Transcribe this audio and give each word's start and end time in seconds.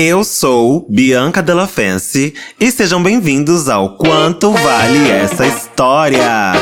Eu 0.00 0.22
sou 0.22 0.86
Bianca 0.88 1.42
Della 1.42 1.66
Fence 1.66 2.32
e 2.60 2.70
sejam 2.70 3.02
bem-vindos 3.02 3.68
ao 3.68 3.96
Quanto 3.96 4.52
Vale 4.52 5.10
Essa 5.10 5.44
História. 5.44 6.52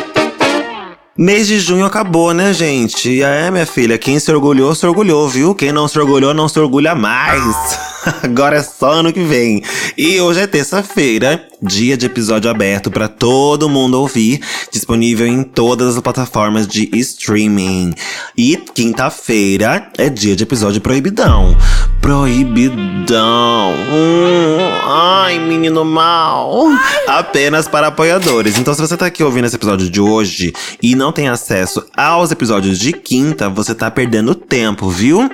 Mês 1.19 1.47
de 1.47 1.61
junho 1.61 1.85
acabou, 1.85 2.33
né, 2.33 2.55
gente? 2.55 3.23
É, 3.23 3.51
minha 3.51 3.67
filha, 3.67 3.99
quem 3.99 4.19
se 4.19 4.33
orgulhou, 4.33 4.75
se 4.75 4.87
orgulhou, 4.87 5.29
viu? 5.29 5.55
Quem 5.55 5.71
não 5.71 5.87
se 5.87 5.99
orgulhou, 5.99 6.33
não 6.33 6.49
se 6.49 6.59
orgulha 6.59 6.95
mais. 6.95 7.79
Agora 8.25 8.57
é 8.57 8.63
só 8.63 8.93
ano 8.93 9.13
que 9.13 9.23
vem. 9.23 9.63
E 9.99 10.19
hoje 10.19 10.41
é 10.41 10.47
terça-feira, 10.47 11.47
dia 11.63 11.97
de 11.97 12.07
episódio 12.07 12.51
aberto 12.51 12.91
para 12.91 13.09
todo 13.09 13.69
mundo 13.69 14.01
ouvir, 14.01 14.41
disponível 14.71 15.27
em 15.27 15.43
todas 15.43 15.97
as 15.97 16.03
plataformas 16.03 16.67
de 16.67 16.91
streaming. 16.93 17.95
E 18.37 18.57
quinta-feira 18.57 19.91
é 19.97 20.09
dia 20.09 20.37
de 20.37 20.43
episódio 20.43 20.81
proibidão. 20.81 21.57
Proibidão. 22.01 23.73
Hum, 23.73 24.59
ai, 24.85 25.39
menino 25.39 25.85
mal. 25.85 26.67
Apenas 27.07 27.67
para 27.67 27.89
apoiadores. 27.89 28.59
Então, 28.59 28.75
se 28.75 28.81
você 28.81 28.97
tá 28.97 29.07
aqui 29.07 29.25
ouvindo 29.25 29.47
esse 29.47 29.57
episódio 29.57 29.91
de 29.91 30.01
hoje 30.01 30.53
e 30.83 30.95
não 30.95 31.11
tem 31.11 31.29
acesso 31.29 31.85
aos 31.97 32.31
episódios 32.31 32.79
de 32.79 32.93
quinta, 32.93 33.49
você 33.49 33.75
tá 33.75 33.91
perdendo 33.91 34.35
tempo, 34.35 34.89
viu? 34.89 35.29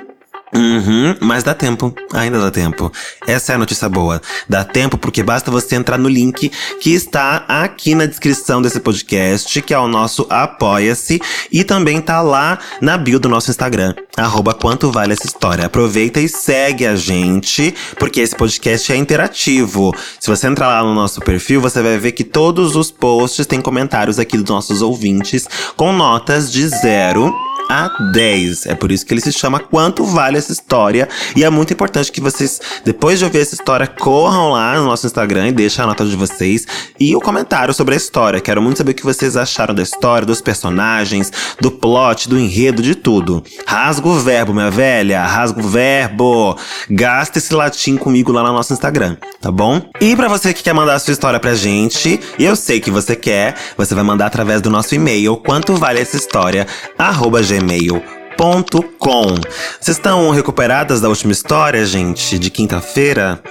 Uhum, 0.54 1.16
mas 1.18 1.42
dá 1.42 1.54
tempo, 1.54 1.94
ainda 2.12 2.38
dá 2.38 2.50
tempo. 2.50 2.92
Essa 3.26 3.52
é 3.52 3.54
a 3.54 3.58
notícia 3.58 3.88
boa. 3.88 4.20
Dá 4.46 4.62
tempo 4.62 4.98
porque 4.98 5.22
basta 5.22 5.50
você 5.50 5.76
entrar 5.76 5.96
no 5.96 6.10
link 6.10 6.50
que 6.78 6.92
está 6.92 7.44
aqui 7.48 7.94
na 7.94 8.04
descrição 8.04 8.60
desse 8.60 8.78
podcast, 8.78 9.62
que 9.62 9.72
é 9.72 9.78
o 9.78 9.88
nosso 9.88 10.26
Apoia-se, 10.28 11.22
e 11.50 11.64
também 11.64 12.02
tá 12.02 12.20
lá 12.20 12.58
na 12.82 12.98
bio 12.98 13.18
do 13.18 13.30
nosso 13.30 13.50
Instagram, 13.50 13.94
arroba 14.14 14.52
quanto 14.52 14.92
vale 14.92 15.14
essa 15.14 15.26
história. 15.26 15.64
Aproveita 15.64 16.20
e 16.20 16.28
segue 16.28 16.86
a 16.86 16.96
gente, 16.96 17.74
porque 17.98 18.20
esse 18.20 18.36
podcast 18.36 18.92
é 18.92 18.96
interativo. 18.96 19.94
Se 20.20 20.28
você 20.28 20.48
entrar 20.48 20.68
lá 20.68 20.82
no 20.82 20.94
nosso 20.94 21.22
perfil, 21.22 21.62
você 21.62 21.80
vai 21.80 21.96
ver 21.96 22.12
que 22.12 22.24
todos 22.24 22.76
os 22.76 22.90
posts 22.90 23.46
têm 23.46 23.62
comentários 23.62 24.18
aqui 24.18 24.36
dos 24.36 24.50
nossos 24.50 24.82
ouvintes 24.82 25.48
com 25.76 25.94
notas 25.94 26.52
de 26.52 26.68
zero 26.68 27.34
a 27.70 27.88
10. 28.12 28.66
É 28.66 28.74
por 28.74 28.92
isso 28.92 29.04
que 29.06 29.14
ele 29.14 29.20
se 29.20 29.32
chama 29.32 29.58
Quanto 29.58 30.04
Vale 30.04 30.38
essa 30.38 30.52
História. 30.52 31.08
E 31.36 31.44
é 31.44 31.50
muito 31.50 31.72
importante 31.72 32.12
que 32.12 32.20
vocês, 32.20 32.60
depois 32.84 33.18
de 33.18 33.24
ouvir 33.24 33.40
essa 33.40 33.54
história, 33.54 33.86
corram 33.86 34.52
lá 34.52 34.76
no 34.76 34.84
nosso 34.84 35.06
Instagram 35.06 35.48
e 35.48 35.52
deixem 35.52 35.82
a 35.82 35.86
nota 35.86 36.04
de 36.04 36.16
vocês 36.16 36.66
e 36.98 37.14
o 37.14 37.20
comentário 37.20 37.72
sobre 37.74 37.94
a 37.94 37.96
história. 37.96 38.40
Quero 38.40 38.62
muito 38.62 38.78
saber 38.78 38.92
o 38.92 38.94
que 38.94 39.04
vocês 39.04 39.36
acharam 39.36 39.74
da 39.74 39.82
história, 39.82 40.26
dos 40.26 40.40
personagens, 40.40 41.32
do 41.60 41.70
plot, 41.70 42.28
do 42.28 42.38
enredo, 42.38 42.82
de 42.82 42.94
tudo. 42.94 43.42
Rasga 43.66 44.08
o 44.08 44.18
verbo, 44.18 44.52
minha 44.52 44.70
velha. 44.70 45.24
Rasga 45.24 45.60
o 45.60 45.68
verbo. 45.68 46.56
Gasta 46.90 47.38
esse 47.38 47.54
latim 47.54 47.96
comigo 47.96 48.32
lá 48.32 48.42
no 48.42 48.52
nosso 48.52 48.72
Instagram, 48.72 49.16
tá 49.40 49.50
bom? 49.50 49.80
E 50.00 50.14
para 50.16 50.28
você 50.28 50.52
que 50.52 50.62
quer 50.62 50.72
mandar 50.72 50.94
a 50.94 50.98
sua 50.98 51.12
história 51.12 51.40
pra 51.40 51.54
gente, 51.54 52.20
eu 52.38 52.56
sei 52.56 52.80
que 52.80 52.90
você 52.90 53.16
quer, 53.16 53.54
você 53.76 53.94
vai 53.94 54.04
mandar 54.04 54.26
através 54.26 54.60
do 54.60 54.70
nosso 54.70 54.94
e-mail 54.94 55.36
quanto 55.36 55.74
vale 55.74 56.00
essa 56.00 56.16
história, 56.16 56.66
arroba 56.98 57.42
gmail.com. 57.60 59.34
Vocês 59.80 59.96
estão 59.96 60.30
recuperadas 60.30 61.00
da 61.00 61.08
última 61.08 61.32
história, 61.32 61.84
gente, 61.84 62.38
de 62.38 62.50
quinta-feira? 62.50 63.42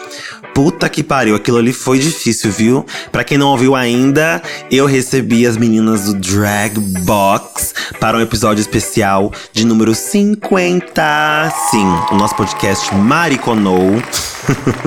Puta 0.54 0.90
que 0.90 1.02
pariu, 1.02 1.36
aquilo 1.36 1.58
ali 1.58 1.72
foi 1.72 1.98
difícil, 1.98 2.52
viu? 2.52 2.86
Pra 3.12 3.24
quem 3.24 3.38
não 3.38 3.50
ouviu 3.50 3.74
ainda, 3.74 4.42
eu 4.70 4.86
recebi 4.86 5.48
as 5.48 5.56
meninas 5.56 6.06
do 6.06 6.16
Drag 6.16 6.78
Box 7.06 7.74
para 8.00 8.18
um 8.18 8.22
episódio 8.22 8.60
especial 8.60 9.32
de 9.54 9.66
número 9.66 9.96
50. 9.96 11.54
Sim, 11.70 11.88
o 12.12 12.16
nosso 12.16 12.36
podcast 12.36 12.94
mariconou. 12.94 14.02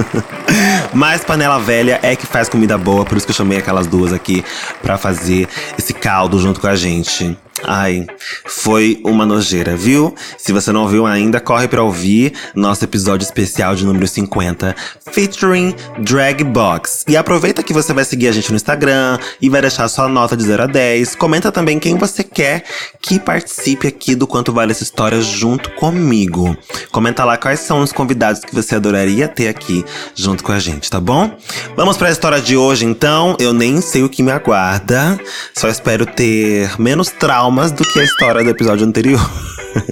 Mas 0.92 1.24
panela 1.24 1.58
velha 1.58 1.98
é 2.02 2.14
que 2.14 2.26
faz 2.26 2.48
comida 2.48 2.76
boa, 2.76 3.04
por 3.04 3.16
isso 3.16 3.26
que 3.26 3.32
eu 3.32 3.36
chamei 3.36 3.58
aquelas 3.58 3.86
duas 3.86 4.12
aqui 4.12 4.44
para 4.82 4.98
fazer 4.98 5.48
esse 5.78 5.94
caldo 5.94 6.38
junto 6.38 6.60
com 6.60 6.66
a 6.66 6.74
gente. 6.74 7.38
Ai, 7.62 8.06
foi 8.44 9.00
uma 9.04 9.24
nojeira, 9.24 9.76
viu? 9.76 10.14
Se 10.36 10.52
você 10.52 10.72
não 10.72 10.82
ouviu 10.82 11.06
ainda, 11.06 11.40
corre 11.40 11.68
para 11.68 11.82
ouvir 11.82 12.32
nosso 12.54 12.84
episódio 12.84 13.24
especial 13.24 13.74
de 13.74 13.84
número 13.84 14.06
50, 14.06 14.74
featuring 15.12 15.74
Drag 16.00 16.42
Box. 16.44 17.04
E 17.08 17.16
aproveita 17.16 17.62
que 17.62 17.72
você 17.72 17.92
vai 17.92 18.04
seguir 18.04 18.28
a 18.28 18.32
gente 18.32 18.50
no 18.50 18.56
Instagram 18.56 19.18
e 19.40 19.48
vai 19.48 19.60
deixar 19.60 19.88
sua 19.88 20.08
nota 20.08 20.36
de 20.36 20.42
0 20.42 20.64
a 20.64 20.66
10. 20.66 21.14
Comenta 21.14 21.52
também 21.52 21.78
quem 21.78 21.96
você 21.96 22.22
quer 22.24 22.64
que 23.00 23.20
participe 23.20 23.86
aqui 23.86 24.14
do 24.14 24.26
Quanto 24.26 24.52
Vale 24.52 24.72
essa 24.72 24.82
História 24.82 25.22
junto 25.22 25.70
comigo. 25.70 26.56
Comenta 26.90 27.24
lá 27.24 27.38
quais 27.38 27.60
são 27.60 27.80
os 27.80 27.92
convidados 27.92 28.42
que 28.42 28.54
você 28.54 28.74
adoraria 28.74 29.28
ter 29.28 29.48
aqui 29.48 29.84
junto 30.14 30.42
com 30.42 30.52
a 30.52 30.58
gente, 30.58 30.90
tá 30.90 31.00
bom? 31.00 31.30
Vamos 31.76 31.96
para 31.96 32.08
a 32.08 32.12
história 32.12 32.40
de 32.42 32.56
hoje, 32.56 32.84
então. 32.84 33.36
Eu 33.38 33.54
nem 33.54 33.80
sei 33.80 34.02
o 34.02 34.08
que 34.08 34.22
me 34.22 34.32
aguarda, 34.32 35.18
só 35.54 35.68
espero 35.68 36.04
ter 36.04 36.78
menos 36.78 37.08
trauma 37.10 37.43
traumas 37.44 37.72
do 37.72 37.84
que 37.84 38.00
a 38.00 38.04
história 38.04 38.42
do 38.42 38.48
episódio 38.48 38.86
anterior. 38.86 39.20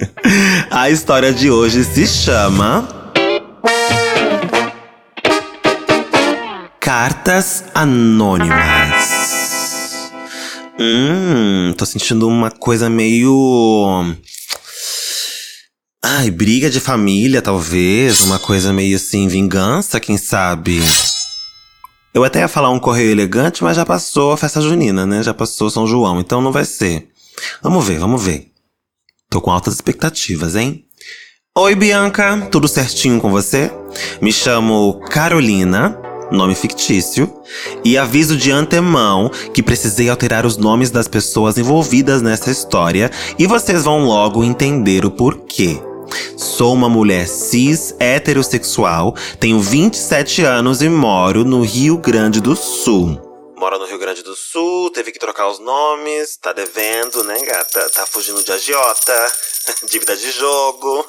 a 0.71 0.89
história 0.89 1.31
de 1.31 1.51
hoje 1.51 1.83
se 1.83 2.07
chama. 2.07 2.87
Cartas 6.79 7.65
Anônimas. 7.75 8.57
Hum, 10.79 11.75
tô 11.77 11.85
sentindo 11.85 12.27
uma 12.27 12.49
coisa 12.49 12.89
meio. 12.89 14.15
Ai, 16.03 16.31
briga 16.31 16.71
de 16.71 16.79
família, 16.79 17.39
talvez. 17.39 18.21
Uma 18.21 18.39
coisa 18.39 18.73
meio 18.73 18.95
assim, 18.95 19.27
vingança, 19.27 19.99
quem 19.99 20.17
sabe? 20.17 20.81
Eu 22.15 22.23
até 22.23 22.39
ia 22.39 22.47
falar 22.47 22.71
um 22.71 22.79
correio 22.79 23.11
elegante, 23.11 23.63
mas 23.63 23.75
já 23.75 23.85
passou 23.85 24.31
a 24.31 24.37
festa 24.37 24.59
junina, 24.59 25.05
né? 25.05 25.21
Já 25.21 25.35
passou 25.35 25.69
São 25.69 25.85
João, 25.85 26.19
então 26.19 26.41
não 26.41 26.51
vai 26.51 26.65
ser. 26.65 27.12
Vamos 27.61 27.85
ver, 27.85 27.99
vamos 27.99 28.23
ver. 28.23 28.51
Tô 29.29 29.41
com 29.41 29.51
altas 29.51 29.73
expectativas, 29.73 30.55
hein? 30.55 30.85
Oi, 31.55 31.75
Bianca, 31.75 32.47
tudo 32.51 32.67
certinho 32.67 33.21
com 33.21 33.29
você? 33.29 33.71
Me 34.21 34.33
chamo 34.33 34.99
Carolina, 35.09 35.97
nome 36.31 36.55
fictício, 36.55 37.31
e 37.85 37.97
aviso 37.97 38.35
de 38.35 38.51
antemão 38.51 39.29
que 39.53 39.61
precisei 39.61 40.09
alterar 40.09 40.45
os 40.45 40.57
nomes 40.57 40.89
das 40.89 41.07
pessoas 41.07 41.57
envolvidas 41.57 42.21
nessa 42.21 42.49
história 42.49 43.11
e 43.37 43.45
vocês 43.45 43.83
vão 43.83 44.05
logo 44.05 44.43
entender 44.43 45.05
o 45.05 45.11
porquê. 45.11 45.79
Sou 46.35 46.73
uma 46.73 46.89
mulher 46.89 47.27
cis 47.27 47.95
heterossexual, 47.99 49.15
tenho 49.39 49.59
27 49.59 50.43
anos 50.43 50.81
e 50.81 50.89
moro 50.89 51.45
no 51.45 51.61
Rio 51.61 51.97
Grande 51.97 52.41
do 52.41 52.55
Sul 52.55 53.22
mora 53.63 53.79
no 53.79 53.85
Rio 53.85 53.97
Grande 53.97 54.21
do 54.21 54.35
Sul, 54.35 54.89
teve 54.89 55.09
que 55.09 55.17
trocar 55.17 55.47
os 55.47 55.57
nomes, 55.57 56.35
tá 56.35 56.51
devendo, 56.51 57.23
né, 57.23 57.39
gata? 57.45 57.89
Tá 57.91 58.05
fugindo 58.05 58.43
de 58.43 58.51
agiota, 58.51 59.13
dívida 59.89 60.17
de 60.17 60.31
jogo. 60.31 61.07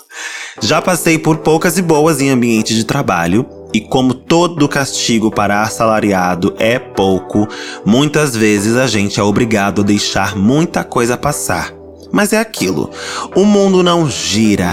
Já 0.62 0.80
passei 0.80 1.18
por 1.18 1.38
poucas 1.38 1.76
e 1.78 1.82
boas 1.82 2.20
em 2.20 2.30
ambiente 2.30 2.72
de 2.72 2.84
trabalho. 2.84 3.44
E 3.74 3.80
como 3.80 4.14
todo 4.14 4.68
castigo 4.68 5.32
para 5.32 5.62
assalariado 5.62 6.54
é 6.56 6.78
pouco, 6.78 7.48
muitas 7.84 8.36
vezes 8.36 8.76
a 8.76 8.86
gente 8.86 9.18
é 9.18 9.22
obrigado 9.24 9.80
a 9.80 9.84
deixar 9.84 10.36
muita 10.36 10.84
coisa 10.84 11.16
passar. 11.16 11.74
Mas 12.12 12.32
é 12.32 12.38
aquilo: 12.38 12.88
o 13.34 13.44
mundo 13.44 13.82
não 13.82 14.08
gira, 14.08 14.70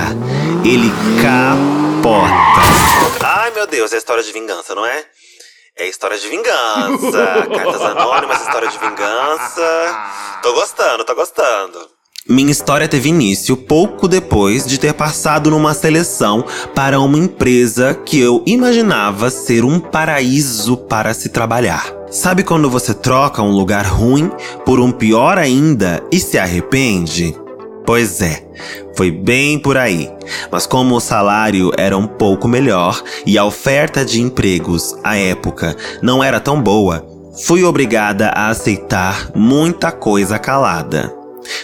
ele 0.63 0.91
capota. 1.19 3.25
Ai 3.25 3.49
meu 3.49 3.65
Deus, 3.65 3.91
é 3.91 3.97
história 3.97 4.21
de 4.21 4.31
vingança, 4.31 4.75
não 4.75 4.85
é? 4.85 5.03
É 5.81 5.89
história 5.89 6.15
de 6.15 6.27
vingança. 6.27 7.47
Cartas 7.57 7.81
anônimas, 7.81 8.39
história 8.39 8.69
de 8.69 8.77
vingança. 8.77 9.99
Tô 10.43 10.53
gostando, 10.53 11.03
tô 11.03 11.15
gostando. 11.15 11.79
Minha 12.29 12.51
história 12.51 12.87
teve 12.87 13.09
início 13.09 13.57
pouco 13.57 14.07
depois 14.07 14.67
de 14.67 14.79
ter 14.79 14.93
passado 14.93 15.49
numa 15.49 15.73
seleção 15.73 16.45
para 16.75 16.99
uma 16.99 17.17
empresa 17.17 17.95
que 17.95 18.21
eu 18.21 18.43
imaginava 18.45 19.31
ser 19.31 19.65
um 19.65 19.79
paraíso 19.79 20.77
para 20.77 21.15
se 21.15 21.29
trabalhar. 21.29 21.91
Sabe 22.11 22.43
quando 22.43 22.69
você 22.69 22.93
troca 22.93 23.41
um 23.41 23.49
lugar 23.49 23.87
ruim 23.87 24.29
por 24.63 24.79
um 24.79 24.91
pior 24.91 25.39
ainda 25.39 26.03
e 26.11 26.19
se 26.19 26.37
arrepende? 26.37 27.35
Pois 27.85 28.21
é, 28.21 28.45
foi 28.95 29.11
bem 29.11 29.57
por 29.59 29.77
aí. 29.77 30.11
Mas 30.51 30.65
como 30.65 30.95
o 30.95 31.01
salário 31.01 31.71
era 31.77 31.97
um 31.97 32.07
pouco 32.07 32.47
melhor 32.47 33.01
e 33.25 33.37
a 33.37 33.45
oferta 33.45 34.05
de 34.05 34.21
empregos 34.21 34.95
à 35.03 35.17
época 35.17 35.75
não 36.01 36.23
era 36.23 36.39
tão 36.39 36.61
boa, 36.61 37.05
fui 37.45 37.63
obrigada 37.63 38.29
a 38.29 38.49
aceitar 38.49 39.31
muita 39.35 39.91
coisa 39.91 40.37
calada. 40.37 41.15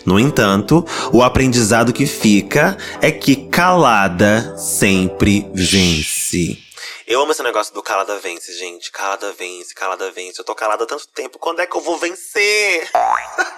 No 0.06 0.20
entanto, 0.20 0.84
o 1.14 1.22
aprendizado 1.22 1.94
que 1.94 2.06
fica 2.06 2.78
é 3.02 3.12
que 3.12 3.36
calada 3.48 4.56
sempre 4.58 5.50
vence. 5.54 6.58
Eu 7.06 7.22
amo 7.22 7.32
esse 7.32 7.42
negócio 7.42 7.74
do 7.74 7.82
calada 7.82 8.20
vence, 8.20 8.54
gente. 8.58 8.92
Calada 8.92 9.32
vence, 9.32 9.74
calada 9.74 10.12
vence. 10.12 10.42
Eu 10.42 10.44
tô 10.44 10.54
calada 10.54 10.84
há 10.84 10.88
tanto 10.88 11.08
tempo. 11.08 11.40
Quando 11.40 11.62
é 11.62 11.66
que 11.66 11.78
eu 11.78 11.82
vou 11.82 11.98
vencer? 11.98 12.90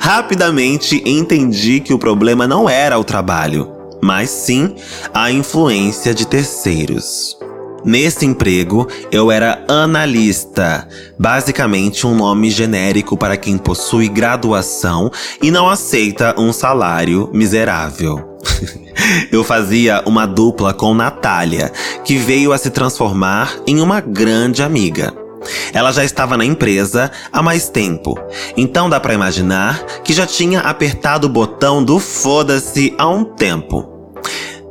Rapidamente 0.00 1.02
entendi 1.06 1.80
que 1.80 1.92
o 1.92 1.98
problema 1.98 2.46
não 2.46 2.68
era 2.68 2.98
o 2.98 3.04
trabalho, 3.04 3.70
mas 4.02 4.30
sim 4.30 4.74
a 5.12 5.30
influência 5.30 6.14
de 6.14 6.26
terceiros. 6.26 7.36
Nesse 7.84 8.26
emprego, 8.26 8.88
eu 9.10 9.30
era 9.30 9.64
analista, 9.68 10.86
basicamente 11.18 12.06
um 12.06 12.14
nome 12.14 12.50
genérico 12.50 13.16
para 13.16 13.36
quem 13.36 13.56
possui 13.56 14.08
graduação 14.08 15.10
e 15.40 15.50
não 15.50 15.68
aceita 15.68 16.34
um 16.38 16.52
salário 16.52 17.30
miserável. 17.32 18.36
eu 19.30 19.44
fazia 19.44 20.02
uma 20.04 20.26
dupla 20.26 20.74
com 20.74 20.92
Natália, 20.92 21.72
que 22.04 22.16
veio 22.16 22.52
a 22.52 22.58
se 22.58 22.70
transformar 22.70 23.56
em 23.66 23.80
uma 23.80 24.00
grande 24.00 24.62
amiga. 24.62 25.27
Ela 25.72 25.92
já 25.92 26.04
estava 26.04 26.36
na 26.36 26.44
empresa 26.44 27.10
há 27.32 27.42
mais 27.42 27.68
tempo, 27.68 28.18
então 28.56 28.88
dá 28.88 28.98
para 28.98 29.14
imaginar 29.14 29.84
que 30.04 30.12
já 30.12 30.26
tinha 30.26 30.60
apertado 30.60 31.26
o 31.26 31.30
botão 31.30 31.82
do 31.82 31.98
foda-se 31.98 32.94
há 32.98 33.08
um 33.08 33.24
tempo. 33.24 33.98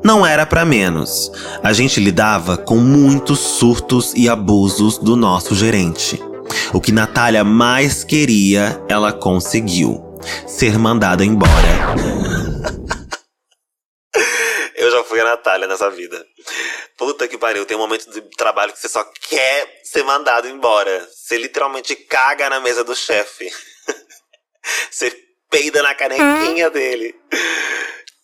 Não 0.03 0.25
era 0.25 0.45
para 0.45 0.63
menos. 0.63 1.31
A 1.63 1.73
gente 1.73 1.99
lidava 1.99 2.55
com 2.55 2.77
muitos 2.77 3.39
surtos 3.39 4.13
e 4.15 4.29
abusos 4.29 4.97
do 4.97 5.15
nosso 5.15 5.55
gerente. 5.55 6.21
O 6.73 6.79
que 6.79 6.91
Natália 6.91 7.43
mais 7.43 8.03
queria, 8.03 8.81
ela 8.87 9.11
conseguiu: 9.11 10.01
ser 10.45 10.77
mandada 10.77 11.25
embora. 11.25 11.51
Natália 15.29 15.67
nessa 15.67 15.89
vida. 15.89 16.25
Puta 16.97 17.27
que 17.27 17.37
pariu, 17.37 17.65
tem 17.65 17.77
um 17.77 17.81
momento 17.81 18.09
de 18.11 18.21
trabalho 18.35 18.73
que 18.73 18.79
você 18.79 18.89
só 18.89 19.03
quer 19.27 19.81
ser 19.83 20.03
mandado 20.03 20.47
embora. 20.47 21.07
Você 21.11 21.37
literalmente 21.37 21.95
caga 21.95 22.49
na 22.49 22.59
mesa 22.59 22.83
do 22.83 22.95
chefe. 22.95 23.51
Você 24.91 25.11
peida 25.49 25.81
na 25.81 25.95
canequinha 25.95 26.69
dele 26.69 27.15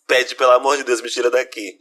pede, 0.06 0.34
pelo 0.34 0.52
amor 0.52 0.76
de 0.76 0.84
Deus, 0.84 1.00
me 1.00 1.10
tira 1.10 1.30
daqui. 1.30 1.76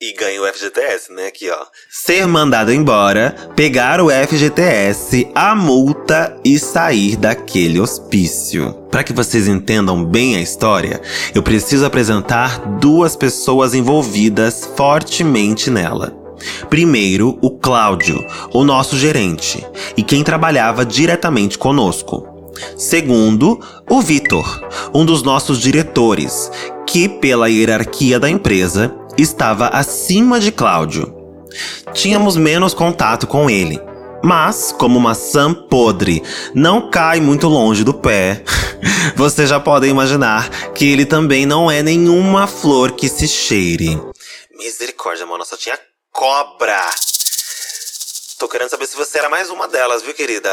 E 0.00 0.12
ganha 0.12 0.42
o 0.42 0.52
FGTS, 0.52 1.12
né? 1.12 1.28
Aqui, 1.28 1.48
ó. 1.48 1.66
Ser 1.88 2.26
mandado 2.26 2.72
embora, 2.72 3.34
pegar 3.54 4.00
o 4.00 4.10
FGTS, 4.10 5.28
a 5.34 5.54
multa 5.54 6.36
e 6.44 6.58
sair 6.58 7.16
daquele 7.16 7.78
hospício. 7.78 8.72
Para 8.90 9.04
que 9.04 9.12
vocês 9.12 9.46
entendam 9.46 10.04
bem 10.04 10.36
a 10.36 10.40
história, 10.40 11.00
eu 11.32 11.44
preciso 11.44 11.86
apresentar 11.86 12.78
duas 12.80 13.14
pessoas 13.14 13.72
envolvidas 13.72 14.68
fortemente 14.76 15.70
nela. 15.70 16.12
Primeiro, 16.68 17.38
o 17.40 17.52
Cláudio, 17.52 18.18
o 18.52 18.64
nosso 18.64 18.98
gerente, 18.98 19.64
e 19.96 20.02
quem 20.02 20.24
trabalhava 20.24 20.84
diretamente 20.84 21.56
conosco. 21.56 22.50
Segundo, 22.76 23.60
o 23.88 24.02
Vitor, 24.02 24.68
um 24.92 25.04
dos 25.04 25.22
nossos 25.22 25.60
diretores, 25.60 26.50
que, 26.86 27.08
pela 27.08 27.48
hierarquia 27.48 28.20
da 28.20 28.28
empresa, 28.28 28.94
estava 29.16 29.68
acima 29.68 30.40
de 30.40 30.50
Cláudio. 30.50 31.14
Tínhamos 31.92 32.36
menos 32.36 32.74
contato 32.74 33.26
com 33.26 33.48
ele. 33.48 33.80
Mas, 34.22 34.72
como 34.72 34.98
maçã 34.98 35.52
podre 35.52 36.22
não 36.54 36.90
cai 36.90 37.20
muito 37.20 37.46
longe 37.46 37.84
do 37.84 37.92
pé, 37.92 38.42
vocês 39.14 39.50
já 39.50 39.60
podem 39.60 39.90
imaginar 39.90 40.48
que 40.72 40.90
ele 40.90 41.04
também 41.04 41.44
não 41.44 41.70
é 41.70 41.82
nenhuma 41.82 42.46
flor 42.46 42.92
que 42.92 43.08
se 43.08 43.28
cheire. 43.28 44.00
Misericórdia, 44.56 45.26
mano, 45.26 45.44
só 45.44 45.56
tinha 45.56 45.78
cobra. 46.10 46.80
Tô 48.38 48.48
querendo 48.48 48.70
saber 48.70 48.86
se 48.86 48.96
você 48.96 49.18
era 49.18 49.28
mais 49.28 49.50
uma 49.50 49.68
delas, 49.68 50.02
viu, 50.02 50.14
querida? 50.14 50.50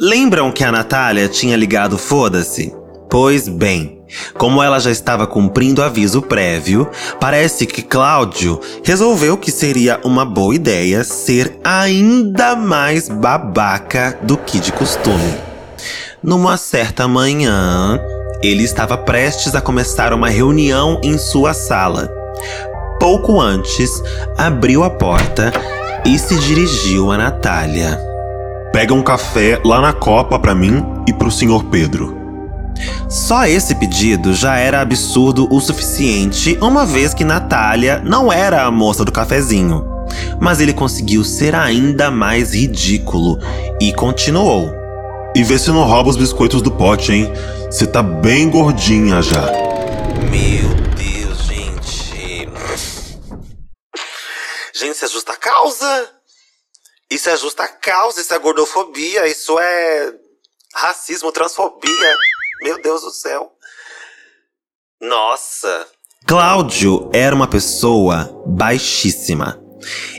Lembram 0.00 0.50
que 0.50 0.64
a 0.64 0.72
Natália 0.72 1.28
tinha 1.28 1.56
ligado 1.56 1.98
Foda-se? 1.98 2.74
Pois 3.10 3.46
bem, 3.46 4.01
como 4.38 4.62
ela 4.62 4.78
já 4.78 4.90
estava 4.90 5.26
cumprindo 5.26 5.82
aviso 5.82 6.22
prévio, 6.22 6.88
parece 7.20 7.66
que 7.66 7.82
Cláudio 7.82 8.60
resolveu 8.84 9.36
que 9.36 9.50
seria 9.50 10.00
uma 10.04 10.24
boa 10.24 10.54
ideia 10.54 11.04
ser 11.04 11.58
ainda 11.62 12.56
mais 12.56 13.08
babaca 13.08 14.18
do 14.22 14.36
que 14.36 14.58
de 14.58 14.72
costume. 14.72 15.34
Numa 16.22 16.56
certa 16.56 17.08
manhã, 17.08 17.98
ele 18.42 18.62
estava 18.62 18.96
prestes 18.96 19.54
a 19.54 19.60
começar 19.60 20.12
uma 20.12 20.28
reunião 20.28 21.00
em 21.02 21.18
sua 21.18 21.54
sala. 21.54 22.10
Pouco 23.00 23.40
antes, 23.40 23.90
abriu 24.38 24.84
a 24.84 24.90
porta 24.90 25.52
e 26.04 26.18
se 26.18 26.36
dirigiu 26.38 27.10
a 27.10 27.18
Natália. 27.18 27.98
Pega 28.72 28.94
um 28.94 29.02
café 29.02 29.60
lá 29.64 29.80
na 29.80 29.92
copa 29.92 30.38
para 30.38 30.54
mim 30.54 30.84
e 31.08 31.12
pro 31.12 31.30
senhor 31.30 31.64
Pedro. 31.64 32.21
Só 33.08 33.46
esse 33.46 33.74
pedido 33.74 34.34
já 34.34 34.56
era 34.56 34.80
absurdo 34.80 35.46
o 35.50 35.60
suficiente, 35.60 36.58
uma 36.60 36.86
vez 36.86 37.12
que 37.14 37.24
Natália 37.24 38.00
não 38.04 38.32
era 38.32 38.64
a 38.64 38.70
moça 38.70 39.04
do 39.04 39.12
cafezinho. 39.12 39.84
Mas 40.40 40.60
ele 40.60 40.72
conseguiu 40.72 41.24
ser 41.24 41.54
ainda 41.54 42.10
mais 42.10 42.54
ridículo 42.54 43.38
e 43.80 43.92
continuou. 43.92 44.70
E 45.34 45.42
vê 45.42 45.58
se 45.58 45.70
não 45.70 45.84
rouba 45.84 46.10
os 46.10 46.16
biscoitos 46.16 46.60
do 46.60 46.70
pote, 46.70 47.12
hein? 47.12 47.32
Você 47.70 47.86
tá 47.86 48.02
bem 48.02 48.50
gordinha 48.50 49.22
já. 49.22 49.40
Meu 50.30 50.68
Deus, 50.94 51.38
gente. 51.44 52.48
Gente, 54.74 54.94
isso 54.94 55.04
é 55.04 55.08
justa 55.08 55.36
causa? 55.36 56.10
Isso 57.10 57.30
é 57.30 57.36
justa 57.36 57.68
causa, 57.68 58.20
isso 58.20 58.34
é 58.34 58.38
gordofobia, 58.38 59.26
isso 59.26 59.58
é 59.58 60.12
racismo, 60.74 61.30
transfobia. 61.32 62.16
Meu 62.62 62.80
Deus 62.80 63.02
do 63.02 63.10
céu. 63.10 63.50
Nossa. 65.00 65.86
Cláudio 66.24 67.10
era 67.12 67.34
uma 67.34 67.48
pessoa 67.48 68.42
baixíssima. 68.46 69.60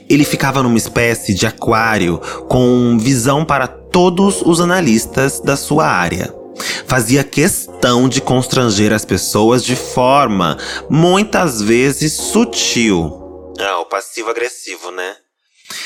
Ele 0.10 0.26
ficava 0.26 0.62
numa 0.62 0.78
espécie 0.78 1.34
de 1.34 1.48
aquário 1.48 2.20
com 2.50 2.98
visão 3.00 3.46
para 3.46 3.66
todos 3.66 4.42
os 4.42 4.60
analistas 4.60 5.40
da 5.40 5.56
sua 5.56 5.88
área. 5.88 6.36
Fazia 6.86 7.24
questão 7.24 8.10
de 8.10 8.20
constranger 8.20 8.92
as 8.92 9.06
pessoas 9.06 9.64
de 9.64 9.78
forma 9.78 10.58
muitas 10.90 11.62
vezes 11.62 12.12
sutil. 12.12 13.54
Ah, 13.58 13.80
o 13.80 13.86
passivo-agressivo, 13.86 14.92
né? 14.92 15.16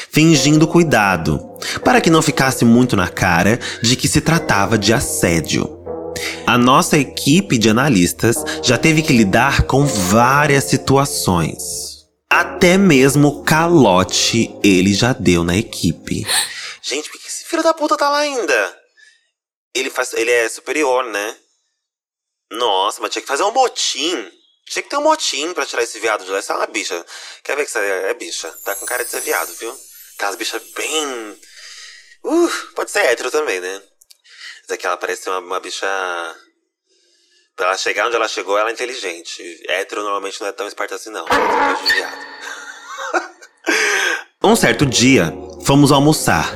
Fingindo 0.09 0.67
cuidado, 0.67 1.39
para 1.83 2.01
que 2.01 2.09
não 2.09 2.21
ficasse 2.21 2.65
muito 2.65 2.95
na 2.95 3.07
cara 3.07 3.59
de 3.81 3.95
que 3.95 4.07
se 4.07 4.19
tratava 4.19 4.77
de 4.77 4.91
assédio. 4.91 5.76
A 6.45 6.57
nossa 6.57 6.97
equipe 6.97 7.57
de 7.57 7.69
analistas 7.69 8.37
já 8.63 8.77
teve 8.77 9.01
que 9.01 9.13
lidar 9.13 9.63
com 9.63 9.85
várias 9.85 10.65
situações. 10.65 12.05
Até 12.29 12.77
mesmo 12.77 13.43
calote 13.43 14.53
ele 14.63 14.93
já 14.93 15.13
deu 15.13 15.43
na 15.43 15.57
equipe. 15.57 16.25
Gente, 16.81 17.09
por 17.09 17.19
que 17.19 17.27
esse 17.27 17.45
filho 17.45 17.63
da 17.63 17.73
puta 17.73 17.97
tá 17.97 18.09
lá 18.09 18.19
ainda? 18.19 18.81
Ele, 19.73 19.89
faz, 19.89 20.13
ele 20.13 20.31
é 20.31 20.49
superior, 20.49 21.05
né? 21.05 21.35
Nossa, 22.51 23.01
mas 23.01 23.11
tinha 23.11 23.21
que 23.21 23.27
fazer 23.27 23.43
um 23.43 23.51
motim. 23.51 24.31
Tinha 24.69 24.83
que 24.83 24.89
ter 24.89 24.97
um 24.97 25.03
motim 25.03 25.53
pra 25.53 25.65
tirar 25.65 25.83
esse 25.83 25.99
viado 25.99 26.25
de 26.25 26.31
lá. 26.31 26.39
Isso 26.39 26.51
é 26.51 26.55
uma 26.55 26.67
bicha. 26.67 27.05
Quer 27.43 27.55
ver 27.55 27.65
que 27.65 27.77
é, 27.77 28.09
é 28.09 28.13
bicha? 28.13 28.49
Tá 28.63 28.75
com 28.75 28.85
cara 28.85 29.03
de 29.03 29.11
ser 29.11 29.21
viado, 29.21 29.53
viu? 29.53 29.77
Aquelas 30.15 30.35
bichas 30.35 30.61
bem. 30.75 31.39
Uh, 32.23 32.49
pode 32.75 32.91
ser 32.91 32.99
hétero 32.99 33.31
também, 33.31 33.59
né? 33.59 33.81
Mas 34.67 34.75
é 34.75 34.77
que 34.77 34.85
ela 34.85 34.97
parece 34.97 35.29
uma, 35.29 35.39
uma 35.39 35.59
bicha. 35.61 35.87
Pra 37.55 37.67
ela 37.67 37.77
chegar 37.77 38.05
onde 38.05 38.17
ela 38.17 38.27
chegou, 38.27 38.57
ela 38.57 38.69
é 38.69 38.73
inteligente. 38.73 39.41
Hétero 39.69 40.01
normalmente 40.01 40.41
não 40.41 40.47
é 40.47 40.51
tão 40.51 40.67
esperto 40.67 40.93
assim, 40.93 41.09
não. 41.09 41.23
um 44.43 44.57
certo 44.57 44.85
dia, 44.85 45.33
fomos 45.63 45.91
almoçar. 45.91 46.53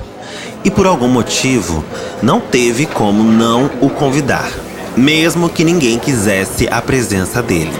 E 0.63 0.69
por 0.69 0.85
algum 0.85 1.07
motivo, 1.07 1.83
não 2.21 2.39
teve 2.41 2.85
como 2.85 3.23
não 3.23 3.65
o 3.81 3.89
convidar. 3.89 4.51
Mesmo 4.97 5.49
que 5.49 5.63
ninguém 5.63 5.97
quisesse 5.97 6.67
a 6.67 6.81
presença 6.81 7.41
dele. 7.41 7.71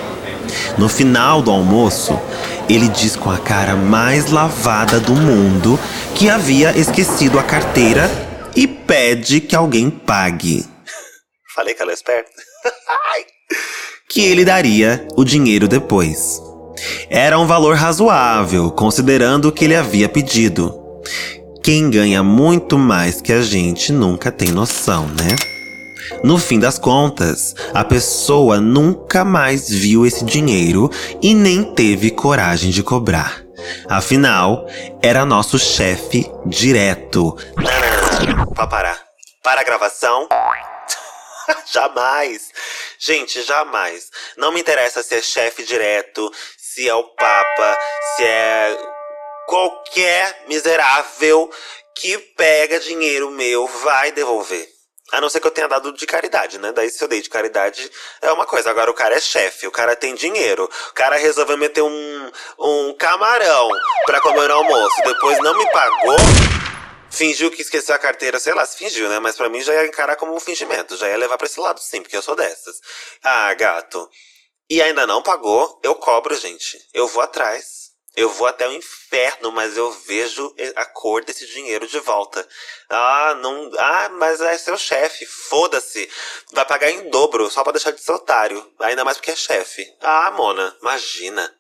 No 0.78 0.88
final 0.88 1.42
do 1.42 1.52
almoço, 1.52 2.18
ele 2.70 2.88
diz 2.88 3.18
com 3.18 3.30
a 3.30 3.38
cara 3.38 3.76
mais 3.76 4.32
lavada 4.32 4.98
do 4.98 5.14
mundo 5.14 5.78
que 6.16 6.30
havia 6.30 6.72
esquecido 6.78 7.38
a 7.38 7.44
carteira 7.44 8.31
e 8.56 8.68
pede 8.68 9.42
que 9.42 9.56
alguém 9.56 9.90
pague. 9.90 10.66
Falei 11.56 11.74
que 11.74 11.82
ela 11.82 11.92
é 11.92 11.94
esperta? 11.94 12.32
que 14.10 14.22
ele 14.22 14.44
daria 14.44 15.08
o 15.16 15.24
dinheiro 15.24 15.68
depois. 15.68 16.42
Era 17.10 17.38
um 17.38 17.46
valor 17.46 17.76
razoável, 17.76 18.72
considerando 18.72 19.50
o 19.50 19.52
que 19.52 19.66
ele 19.66 19.76
havia 19.76 20.10
pedido. 20.10 20.74
Quem 21.64 21.90
ganha 21.90 22.24
muito 22.24 22.78
mais 22.78 23.22
que 23.22 23.32
a 23.32 23.42
gente 23.42 23.92
nunca 23.92 24.32
tem 24.32 24.50
noção, 24.50 25.08
né? 25.08 25.36
No 26.24 26.38
fim 26.38 26.60
das 26.60 26.78
contas, 26.78 27.56
a 27.74 27.84
pessoa 27.84 28.60
nunca 28.60 29.24
mais 29.24 29.70
viu 29.70 30.06
esse 30.06 30.26
dinheiro 30.26 30.90
e 31.22 31.34
nem 31.34 31.64
teve 31.64 32.12
coragem 32.12 32.72
de 32.72 32.84
cobrar. 32.84 33.42
Afinal, 33.88 34.68
era 35.02 35.26
nosso 35.26 35.58
chefe 35.58 36.30
direto. 36.46 37.36
Pra 38.56 38.68
parar. 38.68 39.00
Para 39.44 39.62
a 39.62 39.64
gravação. 39.64 40.28
jamais. 41.72 42.52
Gente, 43.00 43.42
jamais. 43.44 44.10
Não 44.38 44.52
me 44.52 44.60
interessa 44.60 45.02
se 45.02 45.16
é 45.16 45.22
chefe 45.22 45.64
direto, 45.64 46.32
se 46.58 46.88
é 46.88 46.94
o 46.94 47.04
Papa, 47.04 47.78
se 48.16 48.24
é 48.24 48.78
qualquer 49.48 50.46
miserável 50.48 51.50
que 51.96 52.18
pega 52.18 52.80
dinheiro 52.80 53.32
meu 53.32 53.68
vai 53.68 54.12
devolver. 54.12 54.68
A 55.12 55.20
não 55.20 55.30
ser 55.30 55.42
que 55.42 55.48
eu 55.48 55.52
tenha 55.52 55.68
dado 55.68 55.92
de 55.92 56.06
caridade, 56.06 56.58
né? 56.58 56.72
Daí 56.72 56.90
se 56.90 57.04
eu 57.04 57.08
dei 57.08 57.22
de 57.22 57.30
caridade 57.30 57.92
é 58.22 58.32
uma 58.32 58.46
coisa. 58.46 58.70
Agora 58.70 58.90
o 58.90 58.94
cara 58.94 59.16
é 59.16 59.20
chefe, 59.20 59.68
o 59.68 59.72
cara 59.72 59.94
tem 59.94 60.16
dinheiro. 60.16 60.70
O 60.90 60.94
cara 60.94 61.18
resolveu 61.18 61.58
meter 61.58 61.82
um, 61.82 62.32
um 62.58 62.94
camarão 62.98 63.68
pra 64.06 64.22
comer 64.22 64.48
no 64.48 64.54
almoço. 64.54 65.02
Depois 65.04 65.38
não 65.40 65.58
me 65.58 65.70
pagou. 65.72 66.16
Fingiu 67.12 67.52
que 67.52 67.62
esqueceu 67.62 67.94
a 67.94 68.00
carteira, 68.00 68.40
sei 68.40 68.54
lá, 68.54 68.66
se 68.66 68.78
fingiu, 68.78 69.10
né? 69.10 69.20
Mas 69.20 69.36
pra 69.36 69.50
mim 69.50 69.62
já 69.62 69.74
ia 69.74 69.86
encarar 69.86 70.16
como 70.16 70.34
um 70.34 70.40
fingimento. 70.40 70.96
Já 70.96 71.10
ia 71.10 71.18
levar 71.18 71.38
pra 71.38 71.46
esse 71.46 71.60
lado 71.60 71.80
sim, 71.82 72.02
porque 72.02 72.16
eu 72.16 72.22
sou 72.22 72.36
dessas. 72.36 72.80
Ah, 73.22 73.54
gato. 73.54 74.10
E 74.70 74.82
ainda 74.82 75.06
não 75.06 75.22
pagou, 75.22 75.80
eu 75.84 75.94
cobro, 75.96 76.34
gente. 76.36 76.80
Eu 76.94 77.08
vou 77.08 77.22
atrás. 77.22 77.82
Eu 78.16 78.30
vou 78.30 78.48
até 78.48 78.68
o 78.68 78.74
inferno, 78.74 79.52
mas 79.52 79.78
eu 79.78 79.90
vejo 79.92 80.54
a 80.76 80.86
cor 80.86 81.24
desse 81.24 81.46
dinheiro 81.48 81.88
de 81.88 82.00
volta. 82.00 82.46
Ah, 82.90 83.36
não. 83.36 83.72
Ah, 83.78 84.10
mas 84.10 84.42
é 84.42 84.58
seu 84.58 84.78
chefe. 84.78 85.26
Foda-se. 85.26 86.10
Vai 86.52 86.66
pagar 86.66 86.90
em 86.90 87.10
dobro 87.10 87.50
só 87.50 87.64
pra 87.64 87.72
deixar 87.72 87.92
de 87.92 88.02
ser 88.02 88.12
otário. 88.12 88.74
Ainda 88.80 89.06
mais 89.06 89.18
porque 89.18 89.32
é 89.32 89.36
chefe. 89.36 89.86
Ah, 90.02 90.32
Mona, 90.32 90.76
imagina. 90.82 91.54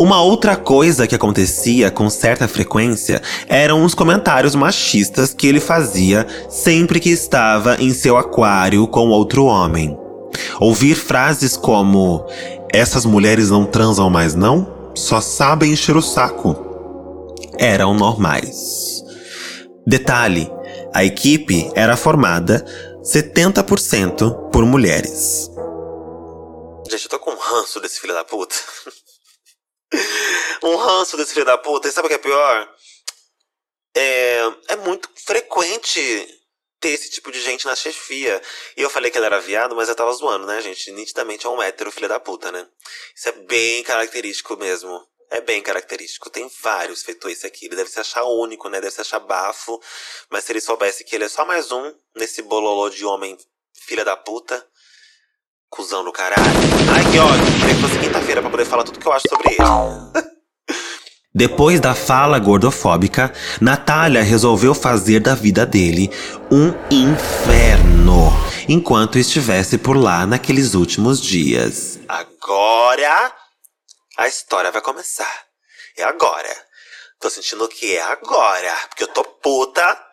Uma 0.00 0.22
outra 0.22 0.56
coisa 0.56 1.06
que 1.06 1.14
acontecia 1.14 1.90
com 1.90 2.08
certa 2.08 2.48
frequência 2.48 3.20
eram 3.46 3.84
os 3.84 3.92
comentários 3.94 4.54
machistas 4.54 5.34
que 5.34 5.46
ele 5.46 5.60
fazia 5.60 6.26
sempre 6.48 6.98
que 6.98 7.10
estava 7.10 7.76
em 7.78 7.92
seu 7.92 8.16
aquário 8.16 8.88
com 8.88 9.10
outro 9.10 9.44
homem. 9.44 9.94
Ouvir 10.58 10.94
frases 10.94 11.54
como: 11.54 12.26
Essas 12.72 13.04
mulheres 13.04 13.50
não 13.50 13.66
transam 13.66 14.08
mais, 14.08 14.34
não? 14.34 14.90
só 14.94 15.20
sabem 15.20 15.72
encher 15.72 15.94
o 15.94 16.00
saco. 16.00 17.36
Eram 17.58 17.92
normais. 17.92 19.04
Detalhe: 19.86 20.50
a 20.94 21.04
equipe 21.04 21.70
era 21.74 21.94
formada 21.94 22.64
70% 23.02 24.48
por 24.50 24.64
mulheres. 24.64 25.50
Gente, 26.90 27.04
eu 27.04 27.10
tô 27.10 27.18
com 27.18 27.32
um 27.32 27.38
ranço 27.38 27.78
desse 27.80 28.00
filho 28.00 28.14
da 28.14 28.24
puta. 28.24 28.54
um 30.62 30.76
ranço 30.76 31.16
desse 31.16 31.32
filho 31.32 31.44
da 31.44 31.58
puta. 31.58 31.88
E 31.88 31.92
sabe 31.92 32.06
o 32.06 32.08
que 32.08 32.14
é 32.14 32.18
pior? 32.18 32.74
É, 33.94 34.40
é 34.68 34.76
muito 34.76 35.08
frequente 35.24 36.00
ter 36.80 36.90
esse 36.90 37.10
tipo 37.10 37.30
de 37.30 37.40
gente 37.40 37.66
na 37.66 37.76
chefia. 37.76 38.40
E 38.76 38.82
eu 38.82 38.90
falei 38.90 39.10
que 39.10 39.18
ele 39.18 39.26
era 39.26 39.40
viado, 39.40 39.76
mas 39.76 39.88
eu 39.88 39.94
tava 39.94 40.12
zoando, 40.12 40.46
né, 40.46 40.60
gente? 40.62 40.90
Nitidamente 40.92 41.46
é 41.46 41.50
um 41.50 41.62
hétero 41.62 41.92
filho 41.92 42.08
da 42.08 42.18
puta, 42.18 42.50
né? 42.50 42.66
Isso 43.14 43.28
é 43.28 43.32
bem 43.32 43.82
característico 43.84 44.56
mesmo. 44.56 45.06
É 45.30 45.40
bem 45.40 45.62
característico. 45.62 46.30
Tem 46.30 46.50
vários 46.60 47.02
feito 47.02 47.28
esse 47.28 47.46
aqui. 47.46 47.66
Ele 47.66 47.76
deve 47.76 47.90
se 47.90 48.00
achar 48.00 48.24
único, 48.24 48.68
né? 48.68 48.80
Deve 48.80 48.92
se 48.92 49.00
achar 49.00 49.20
bafo. 49.20 49.80
Mas 50.28 50.44
se 50.44 50.52
ele 50.52 50.60
soubesse 50.60 51.04
que 51.04 51.14
ele 51.14 51.24
é 51.24 51.28
só 51.28 51.44
mais 51.44 51.70
um 51.70 51.94
nesse 52.16 52.42
bololô 52.42 52.88
de 52.88 53.04
homem 53.04 53.38
filha 53.72 54.04
da 54.04 54.16
puta. 54.16 54.66
Cusão 55.70 56.04
do 56.04 56.12
caralho. 56.12 56.42
Ai, 56.92 57.12
que 57.12 57.18
ódio. 57.18 57.46
Queria 57.60 57.74
que 57.76 57.80
fosse 57.80 57.98
quinta-feira 58.00 58.40
pra 58.42 58.50
poder 58.50 58.64
falar 58.64 58.82
tudo 58.82 58.98
que 58.98 59.06
eu 59.06 59.12
acho 59.12 59.28
sobre 59.28 59.52
ele. 59.52 59.58
Depois 61.32 61.78
da 61.78 61.94
fala 61.94 62.40
gordofóbica, 62.40 63.32
Natália 63.60 64.20
resolveu 64.20 64.74
fazer 64.74 65.20
da 65.20 65.32
vida 65.32 65.64
dele 65.64 66.10
um 66.50 66.74
inferno 66.90 68.32
enquanto 68.68 69.16
estivesse 69.16 69.78
por 69.78 69.96
lá 69.96 70.26
naqueles 70.26 70.74
últimos 70.74 71.20
dias. 71.20 72.00
Agora 72.08 73.32
a 74.18 74.26
história 74.26 74.72
vai 74.72 74.82
começar. 74.82 75.44
É 75.96 76.02
agora. 76.02 76.48
Tô 77.20 77.30
sentindo 77.30 77.68
que 77.68 77.94
é 77.94 78.02
agora. 78.02 78.74
Porque 78.88 79.04
eu 79.04 79.08
tô 79.08 79.22
puta. 79.22 80.09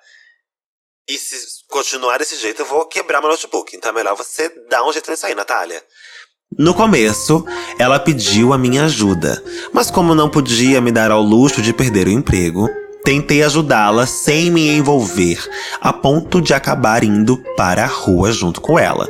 E 1.09 1.17
se 1.17 1.35
continuar 1.69 2.17
desse 2.17 2.35
jeito, 2.35 2.63
eu 2.63 2.65
vou 2.65 2.85
quebrar 2.85 3.21
meu 3.21 3.29
notebook. 3.29 3.73
Então 3.73 3.91
é 3.91 3.93
melhor 3.93 4.13
você 4.13 4.51
dar 4.69 4.83
um 4.83 4.91
jeito 4.91 5.09
nisso 5.09 5.25
aí, 5.25 5.33
Natália. 5.33 5.81
No 6.59 6.73
começo, 6.73 7.45
ela 7.79 7.97
pediu 7.97 8.51
a 8.51 8.57
minha 8.57 8.83
ajuda, 8.85 9.41
mas 9.71 9.89
como 9.89 10.13
não 10.13 10.29
podia 10.29 10.81
me 10.81 10.91
dar 10.91 11.09
ao 11.09 11.21
luxo 11.21 11.61
de 11.61 11.71
perder 11.71 12.07
o 12.07 12.11
emprego, 12.11 12.67
tentei 13.05 13.41
ajudá-la 13.41 14.05
sem 14.05 14.51
me 14.51 14.67
envolver, 14.67 15.39
a 15.79 15.93
ponto 15.93 16.41
de 16.41 16.53
acabar 16.53 17.05
indo 17.05 17.37
para 17.55 17.83
a 17.83 17.87
rua 17.87 18.31
junto 18.33 18.59
com 18.59 18.77
ela. 18.77 19.07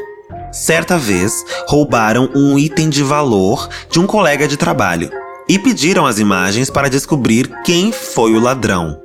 Certa 0.52 1.00
vez, 1.00 1.44
roubaram 1.68 2.30
um 2.36 2.60
item 2.60 2.90
de 2.90 3.02
valor 3.02 3.68
de 3.90 4.00
um 4.00 4.06
colega 4.06 4.48
de 4.48 4.58
trabalho 4.58 5.10
e 5.50 5.58
pediram 5.58 6.06
as 6.06 6.20
imagens 6.20 6.70
para 6.70 6.90
descobrir 6.90 7.50
quem 7.64 7.92
foi 7.92 8.34
o 8.34 8.40
ladrão. 8.40 9.02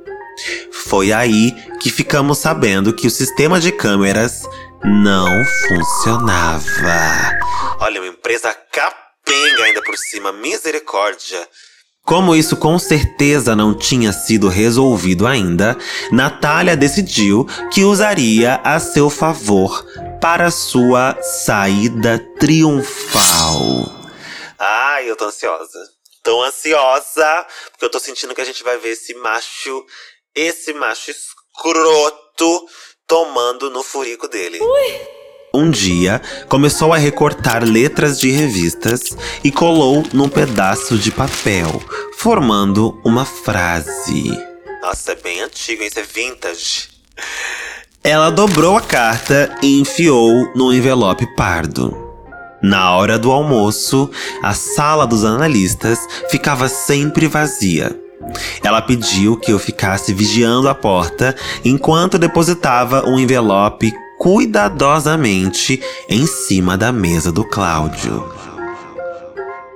Foi 0.93 1.11
aí 1.11 1.51
que 1.79 1.89
ficamos 1.89 2.37
sabendo 2.37 2.93
que 2.93 3.07
o 3.07 3.09
sistema 3.09 3.59
de 3.59 3.71
câmeras 3.71 4.43
não 4.83 5.43
funcionava. 5.67 6.69
Olha, 7.79 7.99
uma 7.99 8.09
empresa 8.09 8.55
capenga 8.71 9.63
ainda 9.63 9.81
por 9.81 9.97
cima, 9.97 10.31
misericórdia. 10.31 11.49
Como 12.03 12.35
isso 12.35 12.55
com 12.55 12.77
certeza 12.77 13.55
não 13.55 13.75
tinha 13.75 14.13
sido 14.13 14.47
resolvido 14.47 15.25
ainda, 15.25 15.75
Natália 16.11 16.77
decidiu 16.77 17.47
que 17.71 17.83
usaria 17.83 18.61
a 18.63 18.79
seu 18.79 19.09
favor 19.09 19.83
para 20.21 20.51
sua 20.51 21.17
saída 21.23 22.19
triunfal. 22.37 23.91
Ai, 24.59 25.09
eu 25.09 25.15
tô 25.15 25.25
ansiosa. 25.25 25.79
Tô 26.21 26.41
ansiosa, 26.43 27.47
porque 27.71 27.83
eu 27.83 27.89
tô 27.89 27.99
sentindo 27.99 28.35
que 28.35 28.41
a 28.41 28.45
gente 28.45 28.63
vai 28.63 28.77
ver 28.77 28.91
esse 28.91 29.15
macho, 29.15 29.85
esse 30.35 30.73
macho 30.73 31.11
escroto 31.11 32.65
tomando 33.07 33.69
no 33.69 33.83
furico 33.83 34.27
dele. 34.27 34.59
Ui. 34.59 35.23
Um 35.55 35.69
dia, 35.69 36.19
começou 36.49 36.91
a 36.93 36.97
recortar 36.97 37.63
letras 37.63 38.19
de 38.19 38.31
revistas 38.31 39.15
e 39.43 39.51
colou 39.51 40.03
num 40.11 40.27
pedaço 40.27 40.97
de 40.97 41.11
papel, 41.11 41.69
formando 42.17 42.99
uma 43.05 43.23
frase. 43.23 44.35
Nossa, 44.81 45.11
é 45.11 45.15
bem 45.15 45.41
antigo, 45.41 45.83
isso 45.83 45.99
é 45.99 46.03
vintage. 46.03 46.89
Ela 48.03 48.31
dobrou 48.31 48.75
a 48.75 48.81
carta 48.81 49.55
e 49.61 49.79
enfiou 49.79 50.51
no 50.55 50.73
envelope 50.73 51.27
pardo. 51.35 51.95
Na 52.61 52.95
hora 52.95 53.19
do 53.19 53.31
almoço, 53.31 54.09
a 54.41 54.53
sala 54.53 55.05
dos 55.05 55.23
analistas 55.23 55.99
ficava 56.29 56.67
sempre 56.67 57.27
vazia. 57.27 58.02
Ela 58.63 58.81
pediu 58.81 59.37
que 59.37 59.51
eu 59.51 59.59
ficasse 59.59 60.13
vigiando 60.13 60.69
a 60.69 60.75
porta 60.75 61.35
enquanto 61.63 62.17
depositava 62.17 63.05
um 63.05 63.19
envelope 63.19 63.93
cuidadosamente 64.17 65.81
em 66.07 66.25
cima 66.25 66.77
da 66.77 66.91
mesa 66.91 67.31
do 67.31 67.43
Cláudio. 67.43 68.31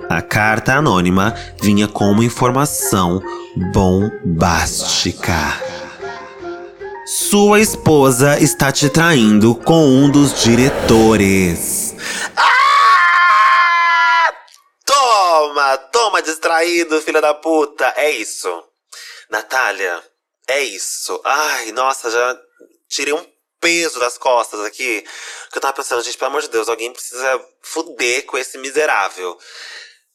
A 0.10 0.22
carta 0.22 0.76
anônima 0.76 1.36
vinha 1.62 1.88
com 1.88 2.10
uma 2.10 2.24
informação 2.24 3.22
bombástica. 3.74 5.36
Sua 7.06 7.60
esposa 7.60 8.40
está 8.40 8.72
te 8.72 8.90
traindo 8.90 9.54
com 9.54 9.86
um 9.86 10.10
dos 10.10 10.44
diretores. 10.44 11.96
Toma, 15.48 15.78
toma, 15.78 16.22
distraído, 16.22 17.02
filha 17.02 17.22
da 17.22 17.34
puta. 17.34 17.94
É 17.96 18.12
isso. 18.12 18.64
Natália, 19.30 20.04
é 20.46 20.62
isso. 20.62 21.22
Ai, 21.24 21.72
nossa, 21.72 22.12
já 22.12 22.38
tirei 22.90 23.14
um 23.14 23.26
peso 23.62 23.98
das 23.98 24.18
costas 24.18 24.60
aqui. 24.66 25.06
Que 25.50 25.58
eu 25.58 25.62
tava 25.62 25.74
pensando, 25.74 26.04
gente, 26.04 26.18
pelo 26.18 26.32
amor 26.32 26.42
de 26.42 26.50
Deus, 26.50 26.68
alguém 26.68 26.92
precisa 26.92 27.42
fuder 27.62 28.26
com 28.26 28.38
esse 28.38 28.58
miserável. 28.58 29.38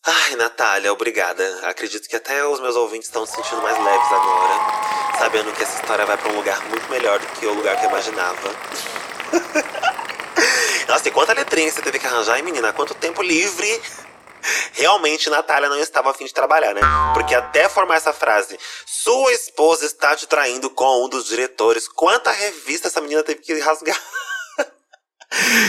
Ai, 0.05 0.37
Natália, 0.37 0.93
obrigada. 0.93 1.61
Acredito 1.63 2.09
que 2.11 2.17
até 2.17 2.47
os 2.47 2.61
meus 2.61 2.77
ouvintes 2.77 3.09
estão 3.09 3.25
se 3.25 3.35
sentindo 3.35 3.63
mais 3.63 3.79
leves 3.79 4.13
agora. 4.13 5.19
Sabendo 5.19 5.51
que 5.55 5.63
essa 5.63 5.81
história 5.81 6.05
vai 6.05 6.19
para 6.19 6.31
um 6.31 6.37
lugar 6.37 6.63
muito 6.69 6.91
melhor 6.91 7.19
do 7.19 7.27
que 7.29 7.47
o 7.47 7.55
lugar 7.55 7.79
que 7.79 7.87
eu 7.87 7.91
imaginava. 7.91 8.51
Nossa, 10.87 11.09
e 11.09 11.11
quanta 11.11 11.33
letrinha 11.33 11.73
você 11.73 11.81
teve 11.81 11.99
que 11.99 12.07
arranjar, 12.07 12.37
hein, 12.37 12.43
menina? 12.43 12.71
Quanto 12.75 12.95
tempo 12.95 13.23
livre 13.23 13.81
Realmente, 14.73 15.31
Natália 15.31 15.69
não 15.69 15.79
estava 15.79 16.11
afim 16.11 16.25
de 16.25 16.35
trabalhar, 16.35 16.75
né? 16.75 16.81
Porque 17.15 17.35
até 17.35 17.69
formar 17.69 17.97
essa 17.97 18.13
frase, 18.13 18.59
sua 18.87 19.33
esposa 19.33 19.87
está 19.87 20.15
te 20.17 20.27
traindo 20.27 20.69
com 20.71 21.05
um 21.05 21.09
dos 21.09 21.27
diretores. 21.27 21.89
Quanta 21.89 22.31
revista 22.31 22.89
essa 22.89 23.01
menina 23.01 23.23
teve 23.23 23.41
que 23.41 23.59
rasgar? 23.61 24.01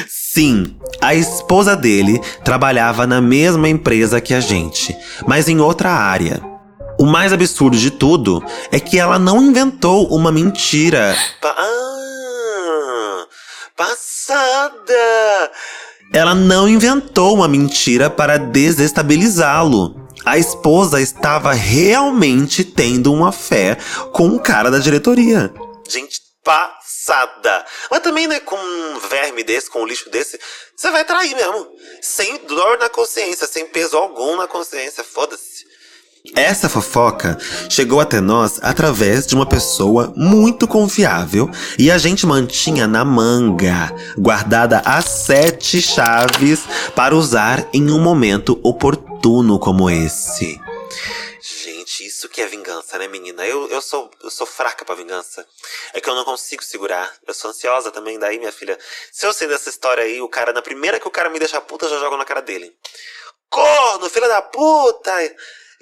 Sim, 0.07 0.77
a 1.01 1.15
esposa 1.15 1.75
dele 1.75 2.19
trabalhava 2.43 3.07
na 3.07 3.21
mesma 3.21 3.69
empresa 3.69 4.19
que 4.19 4.33
a 4.33 4.39
gente, 4.39 4.95
mas 5.27 5.47
em 5.47 5.59
outra 5.59 5.91
área. 5.91 6.41
O 6.99 7.05
mais 7.05 7.33
absurdo 7.33 7.77
de 7.77 7.91
tudo 7.91 8.43
é 8.71 8.79
que 8.79 8.99
ela 8.99 9.17
não 9.17 9.41
inventou 9.41 10.07
uma 10.13 10.31
mentira. 10.31 11.15
Pa 11.41 11.55
ah, 11.57 13.27
passada! 13.75 15.51
Ela 16.13 16.35
não 16.35 16.69
inventou 16.69 17.33
uma 17.33 17.47
mentira 17.47 18.07
para 18.07 18.37
desestabilizá-lo. 18.37 19.99
A 20.23 20.37
esposa 20.37 21.01
estava 21.01 21.51
realmente 21.53 22.63
tendo 22.63 23.11
uma 23.11 23.31
fé 23.31 23.77
com 24.11 24.27
um 24.27 24.37
cara 24.37 24.69
da 24.69 24.77
diretoria. 24.77 25.51
Gente, 25.89 26.21
passada. 26.43 27.65
Mas 27.89 28.01
também, 28.01 28.27
né, 28.27 28.39
com 28.39 28.55
um 28.55 28.99
verme 28.99 29.43
desse, 29.43 29.69
com 29.69 29.81
um 29.81 29.85
lixo 29.87 30.09
desse, 30.11 30.39
você 30.75 30.91
vai 30.91 31.03
trair 31.03 31.35
mesmo. 31.35 31.67
Sem 32.01 32.37
dor 32.45 32.77
na 32.77 32.89
consciência, 32.89 33.47
sem 33.47 33.65
peso 33.65 33.97
algum 33.97 34.35
na 34.35 34.47
consciência. 34.47 35.03
Foda-se. 35.03 35.52
Essa 36.31 36.69
fofoca 36.69 37.37
chegou 37.69 37.99
até 37.99 38.21
nós 38.21 38.57
através 38.63 39.27
de 39.27 39.35
uma 39.35 39.45
pessoa 39.45 40.13
muito 40.15 40.65
confiável 40.65 41.49
e 41.77 41.91
a 41.91 41.97
gente 41.97 42.25
mantinha 42.25 42.87
na 42.87 43.03
manga, 43.03 43.93
guardada 44.17 44.81
as 44.85 45.03
sete 45.03 45.81
chaves 45.81 46.61
para 46.95 47.13
usar 47.13 47.67
em 47.73 47.91
um 47.91 47.99
momento 47.99 48.57
oportuno 48.63 49.59
como 49.59 49.89
esse. 49.89 50.57
Gente, 51.41 52.07
isso 52.07 52.29
que 52.29 52.41
é 52.41 52.47
vingança, 52.47 52.97
né, 52.97 53.05
menina? 53.09 53.45
Eu, 53.45 53.67
eu, 53.67 53.81
sou, 53.81 54.09
eu 54.23 54.31
sou 54.31 54.47
fraca 54.47 54.85
pra 54.85 54.95
vingança. 54.95 55.45
É 55.93 55.99
que 55.99 56.09
eu 56.09 56.15
não 56.15 56.23
consigo 56.23 56.63
segurar. 56.63 57.11
Eu 57.27 57.33
sou 57.33 57.51
ansiosa 57.51 57.91
também, 57.91 58.17
daí, 58.17 58.39
minha 58.39 58.53
filha. 58.53 58.79
Se 59.11 59.25
eu 59.25 59.33
sei 59.33 59.49
dessa 59.49 59.69
história 59.69 60.05
aí, 60.05 60.21
o 60.21 60.29
cara, 60.29 60.53
na 60.53 60.61
primeira 60.61 61.01
que 61.01 61.07
o 61.07 61.11
cara 61.11 61.29
me 61.29 61.37
deixa 61.37 61.59
puta, 61.59 61.85
eu 61.85 61.89
já 61.89 61.99
jogo 61.99 62.15
na 62.15 62.23
cara 62.23 62.41
dele. 62.41 62.73
Corno, 63.49 64.09
filha 64.09 64.29
da 64.29 64.41
puta! 64.41 65.11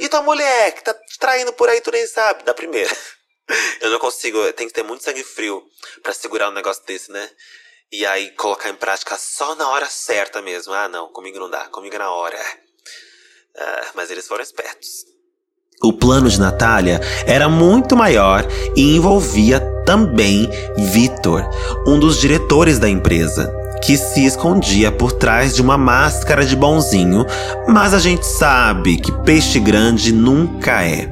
E 0.02 0.10
tua 0.10 0.24
mulher 0.24 0.74
que 0.74 0.84
tá 0.84 0.96
te 0.96 1.20
traindo 1.20 1.54
por 1.54 1.70
aí, 1.70 1.80
tu 1.80 1.92
nem 1.92 2.08
sabe. 2.08 2.44
Da 2.44 2.56
primeira. 2.56 2.90
Eu 3.80 3.92
não 3.92 4.00
consigo, 4.00 4.52
tem 4.54 4.68
que 4.68 4.74
ter 4.74 4.82
muito 4.82 5.04
sangue 5.04 5.24
frio 5.24 5.64
para 6.02 6.12
segurar 6.12 6.50
um 6.50 6.54
negócio 6.54 6.84
desse, 6.88 7.12
né? 7.12 7.30
E 7.92 8.04
aí 8.04 8.32
colocar 8.32 8.70
em 8.70 8.76
prática 8.76 9.16
só 9.16 9.54
na 9.54 9.70
hora 9.70 9.86
certa 9.86 10.42
mesmo. 10.42 10.74
Ah, 10.74 10.90
não, 10.90 11.10
comigo 11.10 11.38
não 11.38 11.52
dá, 11.52 11.68
comigo 11.68 11.96
é 11.96 12.00
na 12.00 12.10
hora. 12.10 12.40
Ah, 13.56 13.92
mas 13.94 14.10
eles 14.10 14.28
foram 14.28 14.42
espertos. 14.42 15.06
O 15.84 15.94
plano 15.94 16.30
de 16.30 16.40
Natália 16.40 17.00
era 17.28 17.48
muito 17.48 17.96
maior 17.96 18.44
e 18.76 18.96
envolvia 18.96 19.62
também 19.86 20.50
Vitor, 20.78 21.44
um 21.86 22.00
dos 22.00 22.20
diretores 22.20 22.80
da 22.80 22.90
empresa 22.90 23.61
que 23.82 23.98
se 23.98 24.26
escondia 24.26 24.92
por 24.92 25.12
trás 25.12 25.56
de 25.56 25.62
uma 25.62 25.78
máscara 25.78 26.46
de 26.46 26.56
bonzinho, 26.56 27.26
mas 27.68 27.94
a 27.94 28.00
gente 28.00 28.26
sabe 28.26 28.98
que 28.98 29.12
peixe 29.24 29.60
grande 29.60 30.12
nunca 30.14 30.84
é. 30.84 31.10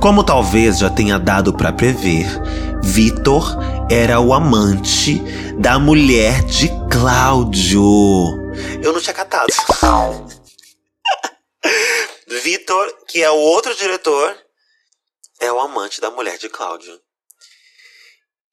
Como 0.00 0.24
talvez 0.24 0.78
já 0.78 0.90
tenha 0.90 1.18
dado 1.18 1.52
para 1.52 1.72
prever, 1.72 2.26
Vitor 2.82 3.56
era 3.90 4.20
o 4.20 4.34
amante 4.34 5.20
da 5.58 5.78
mulher 5.78 6.44
de 6.44 6.68
Cláudio. 6.90 7.82
Eu 8.82 8.92
não 8.92 9.00
tinha 9.00 9.14
catado. 9.14 9.46
Vitor, 12.42 12.92
que 13.08 13.22
é 13.22 13.30
o 13.30 13.36
outro 13.36 13.74
diretor, 13.74 14.36
é 15.40 15.50
o 15.52 15.60
amante 15.60 16.00
da 16.00 16.10
mulher 16.10 16.38
de 16.38 16.48
Cláudio. 16.48 17.00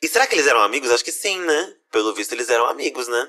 E 0.01 0.07
será 0.07 0.27
que 0.27 0.35
eles 0.35 0.47
eram 0.47 0.61
amigos? 0.61 0.91
Acho 0.91 1.03
que 1.03 1.11
sim, 1.11 1.39
né? 1.39 1.73
Pelo 1.93 2.11
visto, 2.15 2.33
eles 2.33 2.49
eram 2.49 2.65
amigos, 2.65 3.07
né? 3.07 3.27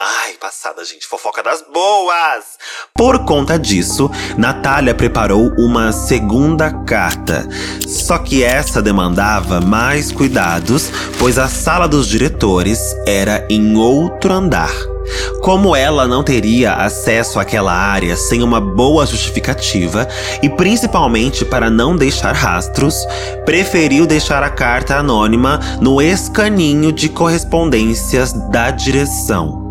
Ai, 0.00 0.34
passada, 0.34 0.84
gente. 0.84 1.08
Fofoca 1.08 1.42
das 1.42 1.60
boas! 1.62 2.56
Por 2.96 3.24
conta 3.24 3.58
disso, 3.58 4.08
Natália 4.38 4.94
preparou 4.94 5.52
uma 5.58 5.90
segunda 5.90 6.84
carta. 6.84 7.48
Só 7.86 8.18
que 8.18 8.44
essa 8.44 8.80
demandava 8.80 9.60
mais 9.60 10.12
cuidados, 10.12 10.88
pois 11.18 11.36
a 11.36 11.48
sala 11.48 11.88
dos 11.88 12.06
diretores 12.06 12.94
era 13.06 13.44
em 13.50 13.76
outro 13.76 14.32
andar. 14.32 14.93
Como 15.40 15.76
ela 15.76 16.06
não 16.08 16.22
teria 16.22 16.74
acesso 16.74 17.38
àquela 17.38 17.72
área 17.72 18.16
sem 18.16 18.42
uma 18.42 18.60
boa 18.60 19.04
justificativa, 19.06 20.08
e 20.42 20.48
principalmente 20.48 21.44
para 21.44 21.68
não 21.68 21.96
deixar 21.96 22.32
rastros, 22.32 23.06
preferiu 23.44 24.06
deixar 24.06 24.42
a 24.42 24.50
carta 24.50 24.96
anônima 24.96 25.60
no 25.80 26.00
escaninho 26.00 26.92
de 26.92 27.08
correspondências 27.08 28.32
da 28.50 28.70
direção. 28.70 29.64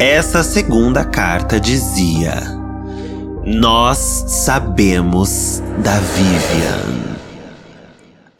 Essa 0.00 0.42
segunda 0.42 1.04
carta 1.04 1.58
dizia: 1.58 2.34
Nós 3.44 4.24
sabemos 4.28 5.62
da 5.78 5.98
Vivian. 5.98 7.18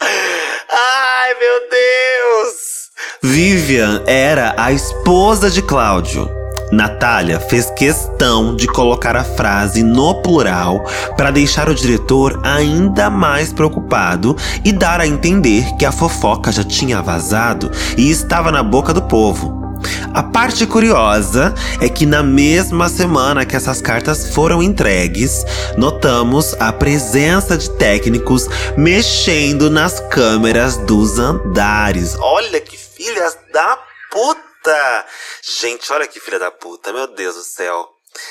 Ai, 0.01 1.35
meu 1.35 1.61
Deus! 1.69 2.78
Vivian 3.21 4.03
era 4.07 4.55
a 4.57 4.71
esposa 4.71 5.51
de 5.51 5.61
Cláudio. 5.61 6.31
Natália 6.71 7.41
fez 7.41 7.69
questão 7.71 8.55
de 8.55 8.69
colocar 8.69 9.17
a 9.17 9.25
frase 9.25 9.83
no 9.83 10.23
plural 10.23 10.85
para 11.17 11.33
deixar 11.33 11.69
o 11.69 11.75
diretor 11.75 12.41
ainda 12.45 13.11
mais 13.11 13.53
preocupado 13.53 14.37
e 14.65 14.71
dar 14.71 15.01
a 15.01 15.07
entender 15.07 15.65
que 15.77 15.85
a 15.85 15.91
fofoca 15.91 16.53
já 16.53 16.63
tinha 16.63 17.03
vazado 17.03 17.73
e 17.97 18.09
estava 18.09 18.53
na 18.53 18.63
boca 18.63 18.95
do 18.95 19.03
povo. 19.03 19.59
A 20.15 20.23
parte 20.23 20.65
curiosa 20.65 21.53
é 21.81 21.89
que 21.89 22.07
na 22.07 22.23
mesma 22.23 22.89
semana 22.89 23.45
que 23.45 23.57
essas 23.57 23.81
cartas 23.81 24.33
foram 24.33 24.63
entregues, 24.63 25.45
notamos 25.77 26.55
a 26.61 26.73
presença 26.73 27.59
de 27.59 27.69
técnicos 27.71 28.49
mexendo 28.77 29.69
nas 29.69 29.99
câmeras 29.99 30.77
dos 30.77 31.19
andares. 31.19 32.17
Olha 32.21 32.61
que 32.61 32.88
filhas 33.09 33.35
da 33.51 33.77
puta! 34.11 35.07
Gente, 35.43 35.93
olha 35.93 36.07
que 36.07 36.21
filha 36.21 36.39
da 36.39 36.51
puta, 36.51 36.93
meu 36.93 37.07
Deus 37.07 37.35
do 37.37 37.43
céu. 37.43 37.89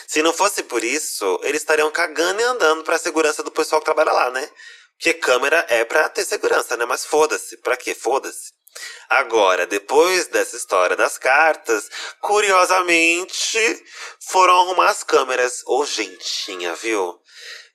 Se 0.08 0.22
não 0.22 0.34
fosse 0.34 0.63
por 0.63 0.84
isso, 0.84 1.40
eles 1.44 1.62
estariam 1.62 1.90
cagando 1.92 2.42
e 2.42 2.44
andando 2.44 2.84
pra 2.84 2.98
segurança 2.98 3.42
do 3.44 3.52
pessoal 3.52 3.82
que 3.82 3.86
trabalha 3.86 4.12
lá, 4.12 4.30
né? 4.32 4.50
Porque 4.98 5.13
câmera 5.13 5.66
é 5.70 5.86
pra 5.86 6.10
ter 6.10 6.26
segurança, 6.26 6.76
né? 6.76 6.86
Mas 6.86 7.06
foda-se. 7.06 7.58
Pra 7.58 7.78
quê? 7.78 7.94
Foda-se. 7.94 8.52
Agora, 9.10 9.66
depois 9.66 10.28
dessa 10.28 10.56
história 10.56 10.96
das 10.96 11.18
cartas, 11.18 11.90
curiosamente, 12.22 13.86
foram 14.30 14.56
arrumar 14.62 14.90
as 14.90 15.04
câmeras. 15.04 15.63
Ô, 15.66 15.80
oh, 15.80 15.86
gentinha, 15.86 16.76
viu? 16.76 17.20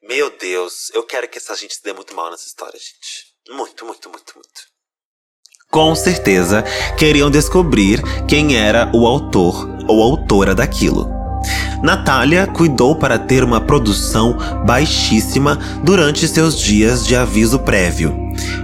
Meu 0.02 0.30
Deus, 0.30 0.90
eu 0.92 1.04
quero 1.04 1.28
que 1.28 1.38
essa 1.38 1.54
gente 1.54 1.76
se 1.76 1.82
dê 1.82 1.92
muito 1.92 2.14
mal 2.14 2.30
nessa 2.30 2.46
história, 2.46 2.78
gente. 2.78 3.32
Muito, 3.48 3.84
muito, 3.86 4.10
muito, 4.10 4.34
muito. 4.34 4.71
Com 5.72 5.94
certeza, 5.94 6.62
queriam 6.98 7.30
descobrir 7.30 8.02
quem 8.28 8.56
era 8.56 8.90
o 8.92 9.06
autor 9.06 9.66
ou 9.88 10.02
autora 10.02 10.54
daquilo. 10.54 11.10
Natália 11.82 12.46
cuidou 12.46 12.94
para 12.94 13.18
ter 13.18 13.42
uma 13.42 13.58
produção 13.58 14.36
baixíssima 14.66 15.58
durante 15.82 16.28
seus 16.28 16.60
dias 16.60 17.06
de 17.06 17.16
aviso 17.16 17.58
prévio. 17.58 18.14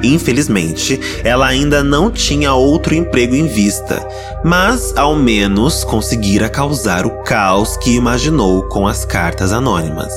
Infelizmente, 0.03 1.01
ela 1.25 1.47
ainda 1.47 1.83
não 1.83 2.11
tinha 2.11 2.53
outro 2.53 2.95
emprego 2.95 3.35
em 3.35 3.47
vista, 3.47 4.07
mas 4.45 4.95
ao 4.95 5.17
menos 5.17 5.85
conseguira 5.85 6.51
causar 6.51 7.07
o 7.07 7.23
caos 7.23 7.79
que 7.79 7.97
imaginou 7.97 8.69
com 8.69 8.87
as 8.87 9.07
cartas 9.07 9.51
anônimas. 9.51 10.13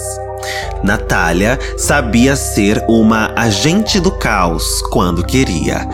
Natália 0.83 1.57
sabia 1.77 2.35
ser 2.35 2.83
uma 2.89 3.31
agente 3.33 3.97
do 3.97 4.11
caos 4.11 4.81
quando 4.91 5.23
queria. 5.23 5.87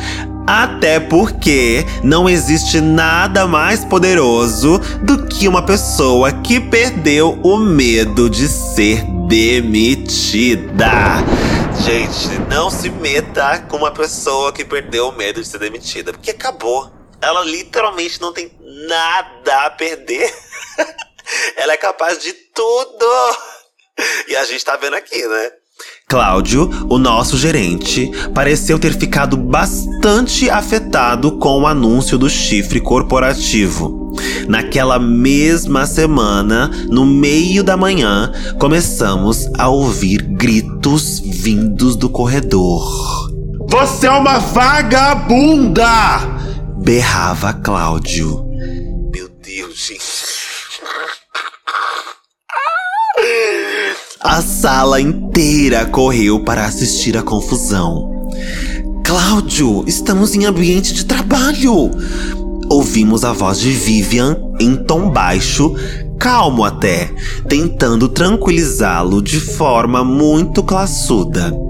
Até 0.47 0.97
porque 0.97 1.85
não 2.01 2.29
existe 2.29 2.79
nada 2.79 3.45
mais 3.45 3.83
poderoso 3.83 4.79
do 5.03 5.27
que 5.27 5.45
uma 5.45 5.65
pessoa 5.65 6.31
que 6.31 6.57
perdeu 6.57 7.37
o 7.43 7.57
medo 7.57 8.29
de 8.29 8.47
ser 8.47 9.03
demitida. 9.27 10.87
Gente, 11.83 12.39
não 12.49 12.69
se 12.71 12.89
meta 12.89 13.59
com 13.67 13.75
uma 13.75 13.91
pessoa 13.91 14.53
que 14.53 14.63
perdeu 14.63 15.09
o 15.09 15.11
medo 15.11 15.41
de 15.41 15.47
ser 15.47 15.59
demitida, 15.59 16.13
porque 16.13 16.31
acabou. 16.31 16.89
Ela 17.19 17.43
literalmente 17.43 18.21
não 18.21 18.31
tem 18.31 18.49
nada 18.87 19.65
a 19.65 19.69
perder. 19.69 20.33
Ela 21.57 21.73
é 21.73 21.77
capaz 21.77 22.19
de 22.19 22.31
tudo. 22.31 23.05
E 24.29 24.35
a 24.35 24.45
gente 24.45 24.63
tá 24.63 24.77
vendo 24.77 24.95
aqui, 24.95 25.27
né? 25.27 25.51
Cláudio, 26.09 26.69
o 26.89 26.97
nosso 26.97 27.37
gerente, 27.37 28.09
pareceu 28.33 28.79
ter 28.79 28.97
ficado 28.97 29.35
bastante 29.35 30.49
afetado 30.49 31.33
com 31.33 31.63
o 31.63 31.67
anúncio 31.67 32.17
do 32.17 32.29
chifre 32.29 32.79
corporativo. 32.79 34.13
Naquela 34.47 34.97
mesma 34.99 35.85
semana, 35.85 36.71
no 36.89 37.05
meio 37.05 37.61
da 37.61 37.75
manhã, 37.75 38.31
começamos 38.57 39.49
a 39.57 39.67
ouvir 39.67 40.21
gritos 40.21 41.19
vindos 41.19 41.97
do 41.97 42.07
corredor. 42.07 43.29
Você 43.69 44.07
é 44.07 44.11
uma 44.11 44.39
vagabunda! 44.39 45.89
berrava 46.77 47.51
Cláudio. 47.51 48.45
Meu 49.13 49.27
Deus, 49.43 49.75
gente. 49.75 50.16
A 54.27 54.41
sala 54.41 54.99
inteira 54.99 55.85
correu 55.85 56.41
para 56.41 56.65
assistir 56.65 57.15
a 57.15 57.23
confusão. 57.23 58.27
Cláudio, 59.01 59.85
estamos 59.87 60.35
em 60.35 60.43
ambiente 60.43 60.93
de 60.93 61.05
trabalho! 61.05 61.89
Ouvimos 62.69 63.23
a 63.23 63.31
voz 63.31 63.57
de 63.57 63.71
Vivian 63.71 64.37
em 64.59 64.75
tom 64.75 65.09
baixo, 65.09 65.73
calmo 66.19 66.65
até, 66.65 67.09
tentando 67.47 68.09
tranquilizá-lo 68.09 69.21
de 69.21 69.39
forma 69.39 70.03
muito 70.03 70.61
classuda. 70.61 71.66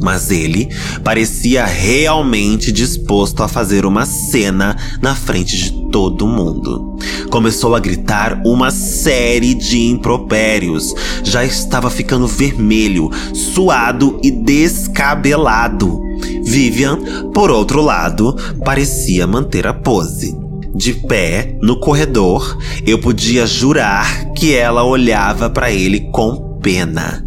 Mas 0.00 0.30
ele 0.30 0.68
parecia 1.02 1.64
realmente 1.64 2.70
disposto 2.70 3.42
a 3.42 3.48
fazer 3.48 3.84
uma 3.84 4.06
cena 4.06 4.76
na 5.02 5.14
frente 5.14 5.56
de 5.56 5.72
todo 5.90 6.26
mundo. 6.26 6.96
Começou 7.30 7.74
a 7.74 7.80
gritar 7.80 8.40
uma 8.44 8.70
série 8.70 9.54
de 9.54 9.78
impropérios. 9.86 10.94
Já 11.24 11.44
estava 11.44 11.90
ficando 11.90 12.26
vermelho, 12.26 13.10
suado 13.34 14.18
e 14.22 14.30
descabelado. 14.30 16.00
Vivian, 16.44 16.98
por 17.34 17.50
outro 17.50 17.82
lado, 17.82 18.34
parecia 18.64 19.26
manter 19.26 19.66
a 19.66 19.74
pose. 19.74 20.36
De 20.74 20.92
pé, 20.92 21.58
no 21.60 21.80
corredor, 21.80 22.56
eu 22.86 22.98
podia 22.98 23.46
jurar 23.46 24.32
que 24.32 24.54
ela 24.54 24.84
olhava 24.84 25.50
para 25.50 25.72
ele 25.72 26.08
com 26.12 26.58
pena. 26.62 27.24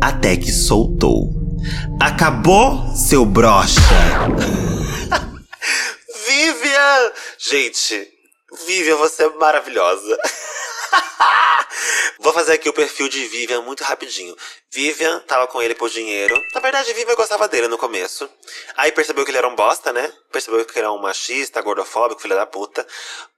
Até 0.00 0.36
que 0.36 0.52
soltou. 0.52 1.41
Acabou, 2.00 2.94
seu 2.94 3.24
brocha! 3.24 3.80
Vivian! 6.26 7.12
Gente, 7.38 8.08
Vivian, 8.66 8.96
você 8.96 9.24
é 9.24 9.28
maravilhosa. 9.30 10.18
Vou 12.20 12.32
fazer 12.32 12.52
aqui 12.52 12.68
o 12.68 12.72
perfil 12.72 13.08
de 13.08 13.26
Vivian 13.26 13.62
muito 13.62 13.82
rapidinho. 13.82 14.36
Vivian 14.70 15.20
tava 15.20 15.46
com 15.46 15.60
ele 15.60 15.74
por 15.74 15.90
dinheiro. 15.90 16.34
Na 16.54 16.60
verdade, 16.60 16.92
Vivian 16.92 17.14
gostava 17.14 17.48
dele 17.48 17.68
no 17.68 17.78
começo. 17.78 18.28
Aí 18.76 18.92
percebeu 18.92 19.24
que 19.24 19.30
ele 19.30 19.38
era 19.38 19.48
um 19.48 19.56
bosta, 19.56 19.92
né? 19.92 20.12
Percebeu 20.30 20.64
que 20.64 20.72
ele 20.72 20.80
era 20.80 20.92
um 20.92 21.00
machista, 21.00 21.60
gordofóbico, 21.60 22.20
filho 22.20 22.36
da 22.36 22.46
puta. 22.46 22.86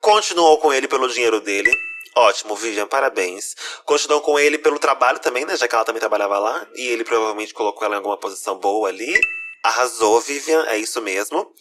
Continuou 0.00 0.58
com 0.58 0.72
ele 0.72 0.86
pelo 0.86 1.08
dinheiro 1.08 1.40
dele. 1.40 1.70
Ótimo, 2.16 2.54
Vivian, 2.54 2.86
parabéns. 2.86 3.56
Continuou 3.84 4.20
com 4.20 4.38
ele 4.38 4.56
pelo 4.56 4.78
trabalho 4.78 5.18
também, 5.18 5.44
né? 5.44 5.56
Já 5.56 5.66
que 5.66 5.74
ela 5.74 5.84
também 5.84 6.00
trabalhava 6.00 6.38
lá. 6.38 6.66
E 6.74 6.86
ele 6.86 7.04
provavelmente 7.04 7.52
colocou 7.52 7.84
ela 7.84 7.94
em 7.94 7.98
alguma 7.98 8.16
posição 8.16 8.56
boa 8.56 8.88
ali. 8.88 9.12
Arrasou, 9.64 10.20
Vivian, 10.20 10.64
é 10.68 10.76
isso 10.76 11.00
mesmo. 11.02 11.52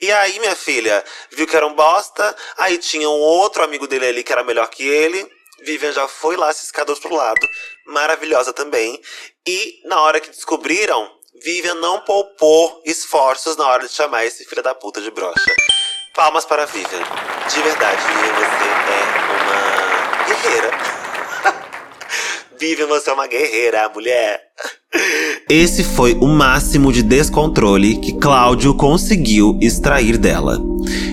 E 0.00 0.10
aí, 0.10 0.40
minha 0.40 0.56
filha, 0.56 1.04
viu 1.30 1.46
que 1.46 1.54
era 1.54 1.66
um 1.66 1.74
bosta. 1.74 2.34
Aí 2.58 2.78
tinha 2.78 3.08
um 3.08 3.20
outro 3.20 3.62
amigo 3.62 3.86
dele 3.86 4.06
ali 4.06 4.24
que 4.24 4.32
era 4.32 4.42
melhor 4.42 4.68
que 4.68 4.82
ele. 4.82 5.30
Vivian 5.62 5.92
já 5.92 6.08
foi 6.08 6.36
lá 6.36 6.52
ciscar 6.52 6.84
do 6.84 6.90
outro 6.90 7.14
lado. 7.14 7.46
Maravilhosa 7.86 8.52
também. 8.52 9.00
E 9.46 9.80
na 9.84 10.00
hora 10.00 10.18
que 10.18 10.30
descobriram, 10.30 11.08
Vivian 11.42 11.74
não 11.74 12.00
poupou 12.00 12.82
esforços 12.84 13.56
na 13.56 13.68
hora 13.68 13.86
de 13.86 13.92
chamar 13.92 14.24
esse 14.24 14.44
filho 14.44 14.62
da 14.62 14.74
puta 14.74 15.00
de 15.00 15.10
brocha. 15.10 15.54
Palmas 16.14 16.44
para 16.44 16.66
Vivian. 16.66 17.02
De 17.48 17.62
verdade, 17.62 18.02
Vivian, 18.02 18.34
você 18.34 18.68
é 18.68 19.42
uma 19.42 19.99
guerreira. 20.30 20.70
Vivian, 22.58 22.86
você 22.86 23.10
é 23.10 23.12
uma 23.12 23.26
guerreira, 23.26 23.90
mulher. 23.94 24.40
Esse 25.48 25.82
foi 25.82 26.14
o 26.14 26.26
máximo 26.26 26.92
de 26.92 27.02
descontrole 27.02 27.96
que 27.96 28.12
Cláudio 28.12 28.74
conseguiu 28.74 29.58
extrair 29.60 30.18
dela. 30.18 30.60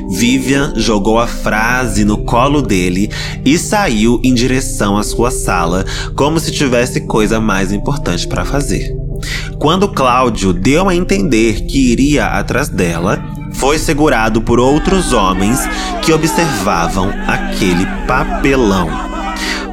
Vivian 0.09 0.73
jogou 0.75 1.19
a 1.19 1.27
frase 1.27 2.03
no 2.03 2.25
colo 2.25 2.61
dele 2.61 3.09
e 3.45 3.57
saiu 3.57 4.19
em 4.23 4.33
direção 4.33 4.97
à 4.97 5.03
sua 5.03 5.31
sala, 5.31 5.85
como 6.15 6.39
se 6.39 6.51
tivesse 6.51 7.01
coisa 7.01 7.39
mais 7.39 7.71
importante 7.71 8.27
para 8.27 8.45
fazer. 8.45 8.93
Quando 9.59 9.91
Cláudio 9.93 10.53
deu 10.53 10.89
a 10.89 10.95
entender 10.95 11.65
que 11.65 11.91
iria 11.91 12.27
atrás 12.27 12.69
dela, 12.69 13.23
foi 13.53 13.79
segurado 13.79 14.41
por 14.41 14.59
outros 14.59 15.13
homens 15.13 15.59
que 16.03 16.13
observavam 16.13 17.09
aquele 17.27 17.85
papelão. 18.07 19.06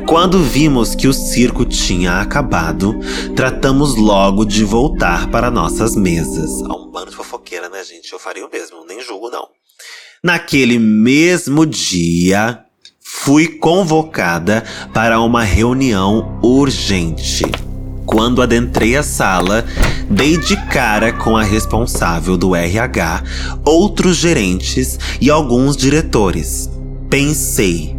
Quando 0.06 0.42
vimos 0.42 0.94
que 0.94 1.08
o 1.08 1.12
circo 1.14 1.64
tinha 1.64 2.20
acabado, 2.20 2.94
tratamos 3.34 3.96
logo 3.96 4.44
de 4.44 4.62
voltar 4.62 5.30
para 5.30 5.50
nossas 5.50 5.96
mesas. 5.96 6.62
Há 6.62 6.76
um 6.76 6.90
bando 6.90 7.10
de 7.10 7.16
fofoqueira, 7.16 7.68
né, 7.70 7.82
gente? 7.82 8.12
Eu 8.12 8.18
faria 8.18 8.46
o 8.46 8.50
mesmo, 8.50 8.84
nem 8.86 9.00
julgo, 9.00 9.30
não. 9.30 9.48
Naquele 10.22 10.78
mesmo 10.78 11.64
dia, 11.64 12.64
fui 13.00 13.48
convocada 13.48 14.62
para 14.92 15.20
uma 15.20 15.42
reunião 15.42 16.38
urgente. 16.42 17.44
Quando 18.04 18.42
adentrei 18.42 18.96
a 18.96 19.02
sala, 19.02 19.64
dei 20.08 20.36
de 20.36 20.56
cara 20.66 21.12
com 21.12 21.36
a 21.36 21.42
responsável 21.42 22.36
do 22.36 22.54
RH, 22.54 23.24
outros 23.64 24.16
gerentes 24.16 24.98
e 25.20 25.30
alguns 25.30 25.76
diretores. 25.76 26.68
Pensei, 27.08 27.96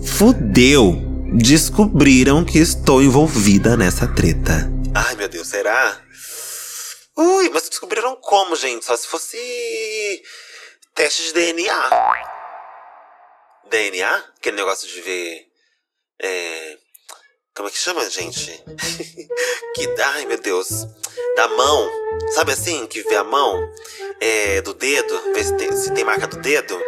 fudeu! 0.00 1.13
Descobriram 1.34 2.44
que 2.44 2.58
estou 2.58 3.02
envolvida 3.02 3.76
nessa 3.76 4.06
treta. 4.06 4.70
Ai, 4.94 5.16
meu 5.16 5.28
Deus, 5.28 5.48
será? 5.48 6.00
Ui, 7.16 7.50
mas 7.50 7.68
descobriram 7.68 8.16
como, 8.16 8.54
gente? 8.54 8.84
Só 8.84 8.96
se 8.96 9.08
fosse 9.08 10.22
teste 10.94 11.24
de 11.24 11.32
DNA. 11.32 11.90
DNA? 13.68 14.16
Aquele 14.38 14.56
negócio 14.56 14.88
de 14.88 15.00
ver. 15.00 15.48
É. 16.22 16.78
Como 17.56 17.68
é 17.68 17.72
que 17.72 17.78
chama, 17.78 18.08
gente? 18.08 18.62
que. 19.74 19.94
Ai, 20.00 20.26
meu 20.26 20.40
Deus. 20.40 20.68
Da 21.36 21.48
mão. 21.48 21.90
Sabe 22.34 22.52
assim? 22.52 22.86
Que 22.86 23.02
vê 23.02 23.16
a 23.16 23.24
mão 23.24 23.60
é, 24.20 24.62
do 24.62 24.72
dedo, 24.72 25.32
ver 25.32 25.44
se 25.44 25.56
tem, 25.56 25.76
se 25.76 25.92
tem 25.92 26.04
marca 26.04 26.28
do 26.28 26.36
dedo. 26.36 26.80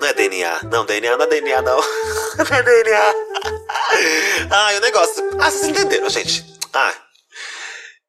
Não 0.00 0.08
é 0.08 0.12
DNA. 0.12 0.60
Não, 0.70 0.86
DNA 0.86 1.16
não 1.16 1.24
é 1.24 1.28
DNA, 1.28 1.62
não. 1.62 1.76
não 2.38 2.56
é 2.56 2.62
DNA. 2.62 3.14
Ah, 4.50 4.70
o 4.76 4.80
negócio. 4.80 5.24
Ah, 5.40 5.50
vocês 5.50 5.68
entenderam, 5.68 6.08
gente. 6.08 6.44
Ah. 6.72 6.92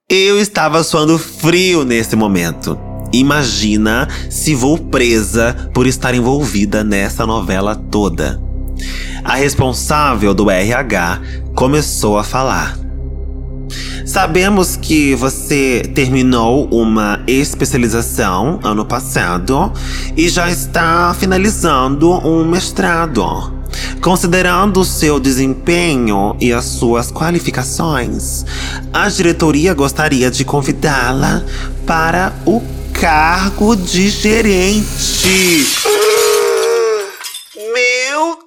Eu 0.09 0.39
estava 0.39 0.83
suando 0.83 1.17
frio 1.17 1.83
nesse 1.83 2.15
momento. 2.15 2.79
Imagina 3.11 4.07
se 4.29 4.53
vou 4.53 4.77
presa 4.77 5.71
por 5.73 5.87
estar 5.87 6.13
envolvida 6.13 6.83
nessa 6.83 7.25
novela 7.25 7.75
toda. 7.75 8.39
A 9.23 9.35
responsável 9.35 10.33
do 10.33 10.49
RH 10.49 11.21
começou 11.55 12.17
a 12.17 12.23
falar. 12.23 12.87
Sabemos 14.07 14.77
que 14.77 15.13
você 15.15 15.83
terminou 15.93 16.69
uma 16.69 17.21
especialização 17.27 18.57
ano 18.63 18.85
passado 18.85 19.73
e 20.15 20.29
já 20.29 20.49
está 20.49 21.13
finalizando 21.13 22.13
um 22.25 22.45
mestrado. 22.45 23.53
Considerando 24.01 24.79
o 24.79 24.85
seu 24.85 25.19
desempenho 25.19 26.37
e 26.39 26.53
as 26.53 26.63
suas 26.63 27.11
qualificações, 27.11 28.45
a 28.93 29.09
diretoria 29.09 29.73
gostaria 29.73 30.31
de 30.31 30.45
convidá-la 30.45 31.43
para 31.85 32.33
o 32.45 32.61
cargo 32.93 33.75
de 33.75 34.09
gerente. 34.09 35.67
Meu 37.73 38.39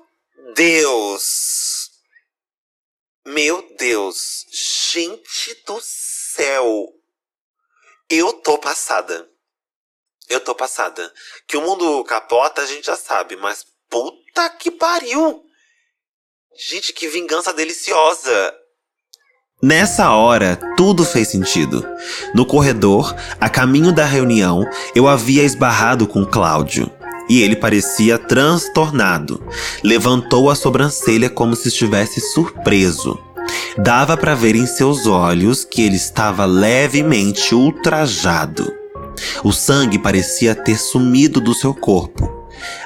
Deus! 0.56 1.90
Meu 3.26 3.62
Deus! 3.78 4.39
Gente 4.60 5.56
do 5.66 5.80
céu! 5.80 6.88
Eu 8.10 8.32
tô 8.34 8.58
passada. 8.58 9.26
Eu 10.28 10.38
tô 10.40 10.54
passada. 10.54 11.10
Que 11.48 11.56
o 11.56 11.62
mundo 11.62 12.04
capota 12.04 12.60
a 12.60 12.66
gente 12.66 12.84
já 12.84 12.96
sabe, 12.96 13.36
mas 13.36 13.64
puta 13.88 14.50
que 14.50 14.70
pariu! 14.70 15.42
Gente, 16.58 16.92
que 16.92 17.08
vingança 17.08 17.54
deliciosa! 17.54 18.54
Nessa 19.62 20.10
hora, 20.10 20.58
tudo 20.76 21.04
fez 21.04 21.28
sentido. 21.28 21.86
No 22.34 22.44
corredor, 22.44 23.14
a 23.40 23.48
caminho 23.48 23.92
da 23.92 24.04
reunião, 24.04 24.64
eu 24.94 25.08
havia 25.08 25.42
esbarrado 25.42 26.06
com 26.06 26.26
Cláudio. 26.26 26.90
E 27.28 27.42
ele 27.42 27.56
parecia 27.56 28.18
transtornado. 28.18 29.42
Levantou 29.82 30.50
a 30.50 30.54
sobrancelha 30.54 31.30
como 31.30 31.54
se 31.54 31.68
estivesse 31.68 32.20
surpreso. 32.20 33.29
Dava 33.78 34.16
para 34.16 34.34
ver 34.34 34.54
em 34.54 34.66
seus 34.66 35.06
olhos 35.06 35.64
que 35.64 35.82
ele 35.82 35.96
estava 35.96 36.44
levemente 36.44 37.54
ultrajado. 37.54 38.72
O 39.44 39.52
sangue 39.52 39.98
parecia 39.98 40.54
ter 40.54 40.78
sumido 40.78 41.40
do 41.40 41.54
seu 41.54 41.74
corpo. 41.74 42.40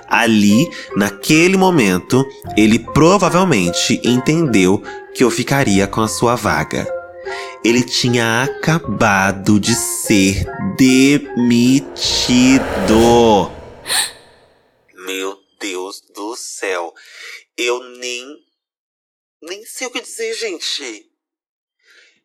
Ali, 0.09 0.71
naquele 0.97 1.57
momento, 1.57 2.25
ele 2.57 2.79
provavelmente 2.79 4.01
entendeu 4.05 4.83
que 5.15 5.25
eu 5.25 5.31
ficaria 5.31 5.87
com 5.87 6.01
a 6.01 6.09
sua 6.09 6.35
vaga. 6.35 6.87
Ele 7.65 7.83
tinha 7.83 8.43
acabado 8.43 9.59
de 9.59 9.75
ser 9.75 10.45
demitido. 10.77 12.61
Meu 15.07 15.39
Deus 15.61 16.03
do 16.15 16.37
céu. 16.37 16.93
Eu 17.57 17.83
nem. 17.99 18.44
Nem 19.47 19.63
sei 19.67 19.87
o 19.87 19.91
que 19.91 20.01
dizer, 20.01 20.33
gente. 20.35 21.07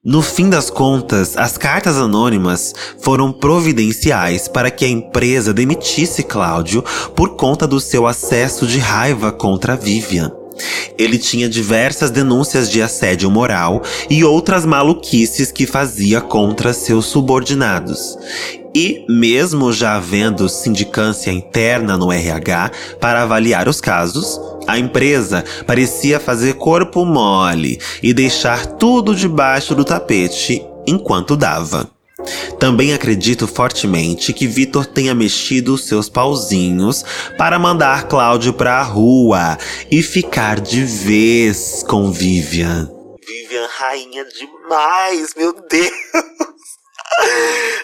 No 0.01 0.21
fim 0.21 0.49
das 0.49 0.69
contas, 0.69 1.35
as 1.35 1.57
cartas 1.57 1.97
anônimas 1.97 2.73
foram 3.01 3.33
providenciais 3.33 4.47
para 4.47 4.71
que 4.71 4.85
a 4.85 4.87
empresa 4.87 5.53
demitisse 5.53 6.23
Cláudio 6.23 6.81
por 7.17 7.35
conta 7.35 7.67
do 7.67 7.81
seu 7.81 8.07
acesso 8.07 8.65
de 8.65 8.79
raiva 8.79 9.33
contra 9.33 9.75
Vivian. 9.75 10.31
Ele 10.97 11.17
tinha 11.17 11.49
diversas 11.49 12.09
denúncias 12.09 12.69
de 12.69 12.81
assédio 12.81 13.29
moral 13.29 13.81
e 14.09 14.23
outras 14.23 14.65
maluquices 14.65 15.51
que 15.51 15.65
fazia 15.65 16.21
contra 16.21 16.73
seus 16.73 17.05
subordinados. 17.07 18.17
E, 18.73 19.03
mesmo 19.09 19.73
já 19.73 19.95
havendo 19.95 20.47
sindicância 20.47 21.31
interna 21.31 21.97
no 21.97 22.11
RH 22.11 22.71
para 22.99 23.23
avaliar 23.23 23.67
os 23.67 23.81
casos, 23.81 24.39
a 24.69 24.77
empresa 24.77 25.43
parecia 25.65 26.19
fazer 26.19 26.53
corpo 26.53 27.03
mole 27.03 27.79
e 28.03 28.13
deixar 28.13 28.65
tudo 28.65 29.15
debaixo 29.15 29.73
do 29.73 29.83
tapete 29.83 30.63
enquanto 30.85 31.35
dava. 31.35 31.89
Também 32.59 32.93
acredito 32.93 33.47
fortemente 33.47 34.33
que 34.33 34.45
Vitor 34.45 34.85
tenha 34.85 35.15
mexido 35.15 35.77
seus 35.77 36.09
pauzinhos 36.09 37.03
para 37.37 37.57
mandar 37.57 38.07
Cláudio 38.07 38.53
pra 38.53 38.83
rua 38.83 39.57
e 39.89 40.03
ficar 40.03 40.59
de 40.59 40.83
vez 40.83 41.83
com 41.87 42.11
Vivian. 42.11 42.91
Vivian, 43.25 43.67
rainha 43.77 44.25
demais, 44.25 45.33
meu 45.35 45.53
Deus! 45.67 45.91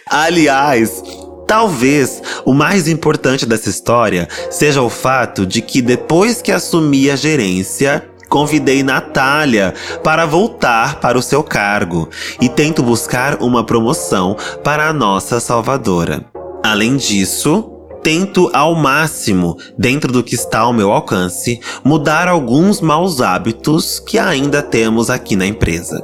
Aliás, 0.08 1.02
Talvez 1.48 2.22
o 2.44 2.54
mais 2.54 2.88
importante 2.88 3.46
dessa 3.46 3.70
história 3.70 4.28
seja 4.50 4.82
o 4.82 4.90
fato 4.90 5.46
de 5.46 5.62
que 5.62 5.82
depois 5.82 6.42
que 6.42 6.52
assumi 6.52 7.10
a 7.10 7.16
gerência, 7.16 8.10
convidei 8.28 8.82
Natália 8.84 9.74
para 10.04 10.26
voltar 10.26 11.00
para 11.00 11.18
o 11.18 11.22
seu 11.22 11.44
cargo 11.44 12.10
e 12.42 12.50
tento 12.50 12.82
buscar 12.82 13.42
uma 13.42 13.64
promoção 13.64 14.36
para 14.64 14.90
a 14.90 14.94
nossa 14.94 15.40
salvadora. 15.40 16.26
Além 16.64 16.98
disso, 16.98 17.72
tento 18.02 18.50
ao 18.54 18.76
máximo, 18.76 19.58
dentro 19.78 20.12
do 20.12 20.24
que 20.24 20.36
está 20.36 20.60
ao 20.60 20.74
meu 20.74 20.92
alcance, 20.92 21.60
mudar 21.84 22.28
alguns 22.28 22.82
maus 22.82 23.22
hábitos 23.22 24.00
que 24.00 24.18
ainda 24.18 24.62
temos 24.62 25.10
aqui 25.10 25.36
na 25.36 25.46
empresa. 25.46 26.04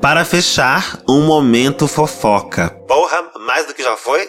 Para 0.00 0.24
fechar, 0.24 1.00
um 1.08 1.26
momento 1.26 1.88
fofoca. 1.88 2.70
Porra, 2.86 3.24
mais 3.48 3.66
do 3.66 3.72
que 3.72 3.82
já 3.82 3.96
foi? 3.96 4.28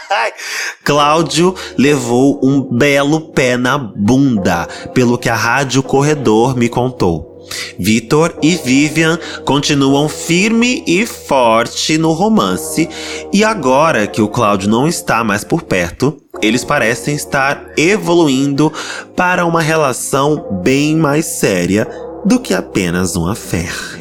Cláudio 0.82 1.54
levou 1.76 2.40
um 2.42 2.62
belo 2.62 3.32
pé 3.32 3.58
na 3.58 3.76
bunda, 3.76 4.66
pelo 4.94 5.18
que 5.18 5.28
a 5.28 5.34
Rádio 5.34 5.82
Corredor 5.82 6.56
me 6.56 6.70
contou. 6.70 7.44
Vitor 7.78 8.38
e 8.42 8.56
Vivian 8.56 9.18
continuam 9.44 10.08
firme 10.08 10.82
e 10.86 11.04
forte 11.04 11.98
no 11.98 12.12
romance, 12.12 12.88
e 13.30 13.44
agora 13.44 14.06
que 14.06 14.22
o 14.22 14.28
Cláudio 14.28 14.70
não 14.70 14.88
está 14.88 15.22
mais 15.22 15.44
por 15.44 15.60
perto, 15.60 16.16
eles 16.40 16.64
parecem 16.64 17.14
estar 17.14 17.72
evoluindo 17.76 18.72
para 19.14 19.44
uma 19.44 19.60
relação 19.60 20.60
bem 20.62 20.96
mais 20.96 21.26
séria 21.26 21.86
do 22.24 22.40
que 22.40 22.54
apenas 22.54 23.16
um 23.16 23.26
affair. 23.26 24.00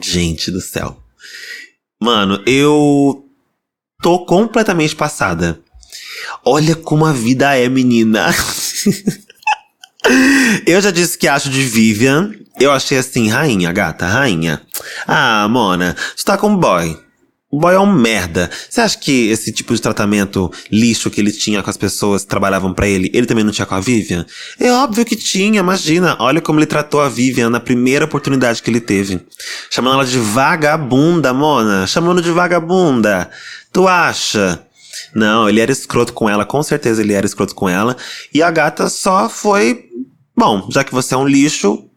Gente 0.00 0.50
do 0.50 0.62
céu. 0.62 0.96
Mano, 2.00 2.42
eu 2.46 3.23
tô 4.04 4.18
completamente 4.18 4.94
passada. 4.94 5.58
Olha 6.44 6.76
como 6.76 7.06
a 7.06 7.12
vida 7.14 7.56
é, 7.56 7.66
menina. 7.70 8.26
eu 10.66 10.78
já 10.78 10.90
disse 10.90 11.16
que 11.16 11.26
acho 11.26 11.48
de 11.48 11.62
Vivian. 11.62 12.32
Eu 12.60 12.70
achei 12.70 12.98
assim, 12.98 13.30
rainha, 13.30 13.72
gata, 13.72 14.06
rainha. 14.06 14.60
Ah, 15.08 15.48
Mona, 15.48 15.96
tu 16.18 16.22
tá 16.22 16.36
com 16.36 16.54
boy. 16.54 17.02
O 17.54 17.58
boy 17.60 17.72
é 17.72 17.78
um 17.78 17.86
merda. 17.86 18.50
Você 18.68 18.80
acha 18.80 18.98
que 18.98 19.28
esse 19.28 19.52
tipo 19.52 19.72
de 19.72 19.80
tratamento 19.80 20.50
lixo 20.72 21.08
que 21.08 21.20
ele 21.20 21.30
tinha 21.30 21.62
com 21.62 21.70
as 21.70 21.76
pessoas 21.76 22.22
que 22.22 22.28
trabalhavam 22.28 22.74
para 22.74 22.88
ele, 22.88 23.08
ele 23.14 23.28
também 23.28 23.44
não 23.44 23.52
tinha 23.52 23.64
com 23.64 23.76
a 23.76 23.80
Vivian? 23.80 24.26
É 24.58 24.72
óbvio 24.72 25.04
que 25.04 25.14
tinha, 25.14 25.60
imagina. 25.60 26.16
Olha 26.18 26.40
como 26.40 26.58
ele 26.58 26.66
tratou 26.66 27.00
a 27.00 27.08
Vivian 27.08 27.50
na 27.50 27.60
primeira 27.60 28.06
oportunidade 28.06 28.60
que 28.60 28.68
ele 28.68 28.80
teve. 28.80 29.20
Chamando 29.70 29.94
ela 29.94 30.04
de 30.04 30.18
vagabunda, 30.18 31.32
Mona. 31.32 31.86
Chamando 31.86 32.20
de 32.20 32.32
vagabunda. 32.32 33.30
Tu 33.72 33.86
acha? 33.86 34.60
Não, 35.14 35.48
ele 35.48 35.60
era 35.60 35.70
escroto 35.70 36.12
com 36.12 36.28
ela, 36.28 36.44
com 36.44 36.60
certeza 36.60 37.02
ele 37.02 37.12
era 37.12 37.24
escroto 37.24 37.54
com 37.54 37.68
ela. 37.68 37.96
E 38.34 38.42
a 38.42 38.50
gata 38.50 38.88
só 38.88 39.28
foi. 39.28 39.84
Bom, 40.36 40.66
já 40.72 40.82
que 40.82 40.92
você 40.92 41.14
é 41.14 41.16
um 41.16 41.28
lixo, 41.28 41.88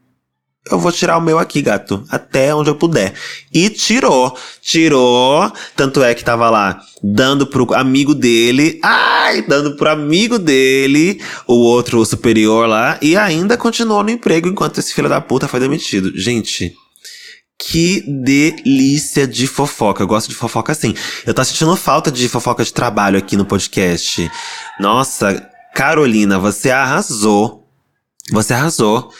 eu 0.71 0.79
vou 0.79 0.91
tirar 0.91 1.17
o 1.17 1.21
meu 1.21 1.39
aqui, 1.39 1.61
gato, 1.61 2.03
até 2.09 2.53
onde 2.53 2.69
eu 2.69 2.75
puder. 2.75 3.13
E 3.53 3.69
tirou, 3.69 4.37
tirou. 4.61 5.51
Tanto 5.75 6.03
é 6.03 6.13
que 6.13 6.23
tava 6.23 6.49
lá 6.49 6.79
dando 7.01 7.45
pro 7.45 7.73
amigo 7.73 8.13
dele, 8.15 8.79
ai, 8.83 9.41
dando 9.43 9.75
pro 9.75 9.89
amigo 9.89 10.39
dele, 10.39 11.21
o 11.47 11.55
outro 11.55 12.03
superior 12.05 12.67
lá, 12.67 12.97
e 13.01 13.15
ainda 13.15 13.57
continuou 13.57 14.03
no 14.03 14.09
emprego 14.09 14.47
enquanto 14.47 14.79
esse 14.79 14.93
filho 14.93 15.09
da 15.09 15.21
puta 15.21 15.47
foi 15.47 15.59
demitido. 15.59 16.11
Gente, 16.15 16.73
que 17.59 18.03
delícia 18.07 19.27
de 19.27 19.47
fofoca. 19.47 20.03
Eu 20.03 20.07
gosto 20.07 20.29
de 20.29 20.35
fofoca 20.35 20.71
assim. 20.71 20.93
Eu 21.25 21.33
tô 21.33 21.43
sentindo 21.43 21.75
falta 21.75 22.11
de 22.11 22.29
fofoca 22.29 22.63
de 22.63 22.71
trabalho 22.71 23.17
aqui 23.17 23.35
no 23.35 23.45
podcast. 23.45 24.29
Nossa, 24.79 25.49
Carolina, 25.73 26.37
você 26.37 26.69
arrasou. 26.69 27.67
Você 28.31 28.53
arrasou. 28.53 29.11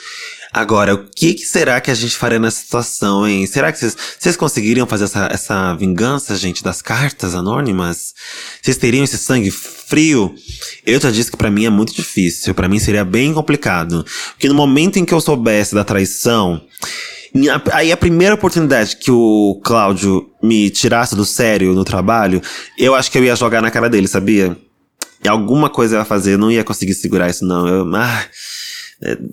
Agora, 0.58 0.96
o 0.96 1.06
que, 1.16 1.36
que, 1.36 1.46
será 1.46 1.80
que 1.80 1.92
a 1.92 1.94
gente 1.94 2.18
faria 2.18 2.40
nessa 2.40 2.62
situação, 2.62 3.28
hein? 3.28 3.46
Será 3.46 3.72
que 3.72 3.78
vocês 3.78 4.36
conseguiriam 4.36 4.88
fazer 4.88 5.04
essa, 5.04 5.30
essa 5.32 5.76
vingança, 5.76 6.36
gente, 6.36 6.64
das 6.64 6.82
cartas 6.82 7.36
anônimas? 7.36 8.16
Vocês 8.60 8.76
teriam 8.76 9.04
esse 9.04 9.20
sangue 9.20 9.52
frio? 9.52 10.34
Eu 10.84 11.00
já 11.00 11.12
disse 11.12 11.30
que 11.30 11.38
para 11.38 11.52
mim 11.52 11.66
é 11.66 11.70
muito 11.70 11.94
difícil. 11.94 12.56
para 12.56 12.68
mim 12.68 12.80
seria 12.80 13.06
bem 13.06 13.36
complicado. 13.36 14.04
Porque 14.32 14.48
no 14.48 14.56
momento 14.56 14.98
em 14.98 15.06
que 15.06 15.14
eu 15.14 15.22
soubesse 15.22 15.76
da 15.76 15.84
traição, 15.84 16.60
Aí 17.72 17.92
a 17.92 17.98
primeira 17.98 18.34
oportunidade 18.34 18.96
que 18.96 19.12
o 19.12 19.62
Cláudio 19.64 20.28
me 20.42 20.72
tirasse 20.72 21.16
do 21.16 21.24
sério 21.24 21.76
no 21.76 21.84
trabalho, 21.84 22.42
eu 22.80 22.96
acho 22.96 23.12
que 23.12 23.18
eu 23.20 23.24
ia 23.24 23.36
jogar 23.36 23.62
na 23.62 23.70
cara 23.70 23.88
dele, 23.88 24.08
sabia? 24.08 24.58
E 25.24 25.28
alguma 25.28 25.70
coisa 25.70 25.98
eu 25.98 26.00
ia 26.00 26.06
fazer, 26.06 26.34
eu 26.34 26.38
não 26.40 26.50
ia 26.50 26.64
conseguir 26.64 26.96
segurar 26.96 27.30
isso, 27.30 27.46
não. 27.46 27.68
Eu, 27.68 27.96
ah, 27.96 28.26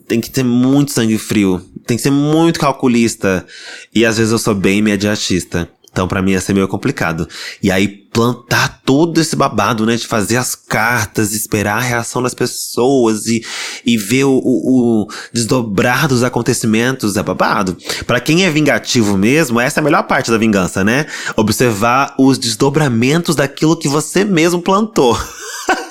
tem 0.07 0.20
que 0.20 0.31
ter 0.31 0.44
muito 0.44 0.92
sangue 0.92 1.18
frio, 1.18 1.61
tem 1.87 1.96
que 1.96 2.03
ser 2.03 2.11
muito 2.11 2.61
calculista. 2.61 3.46
E 3.94 4.05
às 4.05 4.18
vezes 4.18 4.33
eu 4.33 4.38
sou 4.38 4.55
bem 4.55 4.79
imediatista. 4.79 5.68
Então, 5.94 6.09
para 6.09 6.20
mim, 6.20 6.33
ia 6.33 6.40
ser 6.40 6.53
meio 6.53 6.66
complicado. 6.66 7.29
E 7.62 7.70
aí, 7.70 7.87
plantar 7.87 8.81
todo 8.85 9.20
esse 9.20 9.37
babado, 9.37 9.87
né? 9.87 9.94
De 9.94 10.09
fazer 10.09 10.37
as 10.37 10.57
cartas, 10.57 11.33
esperar 11.33 11.77
a 11.77 11.81
reação 11.81 12.20
das 12.20 12.35
pessoas 12.35 13.27
e, 13.27 13.44
e 13.87 13.96
ver 13.96 14.24
o, 14.24 14.33
o, 14.33 15.03
o 15.03 15.09
desdobrar 15.33 16.09
dos 16.09 16.24
acontecimentos 16.24 17.16
é 17.16 17.22
babado. 17.22 17.77
Para 18.09 18.18
quem 18.18 18.44
é 18.44 18.50
vingativo 18.50 19.16
mesmo, 19.16 19.61
essa 19.61 19.79
é 19.79 19.83
a 19.83 19.85
melhor 19.85 20.03
parte 20.03 20.33
da 20.33 20.38
vingança, 20.38 20.83
né? 20.83 21.07
Observar 21.37 22.16
os 22.18 22.38
desdobramentos 22.38 23.37
daquilo 23.37 23.79
que 23.79 23.87
você 23.87 24.24
mesmo 24.24 24.61
plantou. 24.61 25.16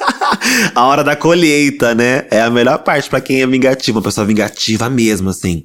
a 0.76 0.86
hora 0.86 1.04
da 1.04 1.16
colheita, 1.16 1.94
né? 1.94 2.26
É 2.30 2.42
a 2.42 2.50
melhor 2.50 2.80
parte 2.80 3.10
para 3.10 3.22
quem 3.22 3.42
é 3.42 3.48
vingativo, 3.48 4.00
uma 4.00 4.04
pessoa 4.04 4.26
vingativa 4.26 4.90
mesmo, 4.90 5.30
assim. 5.30 5.64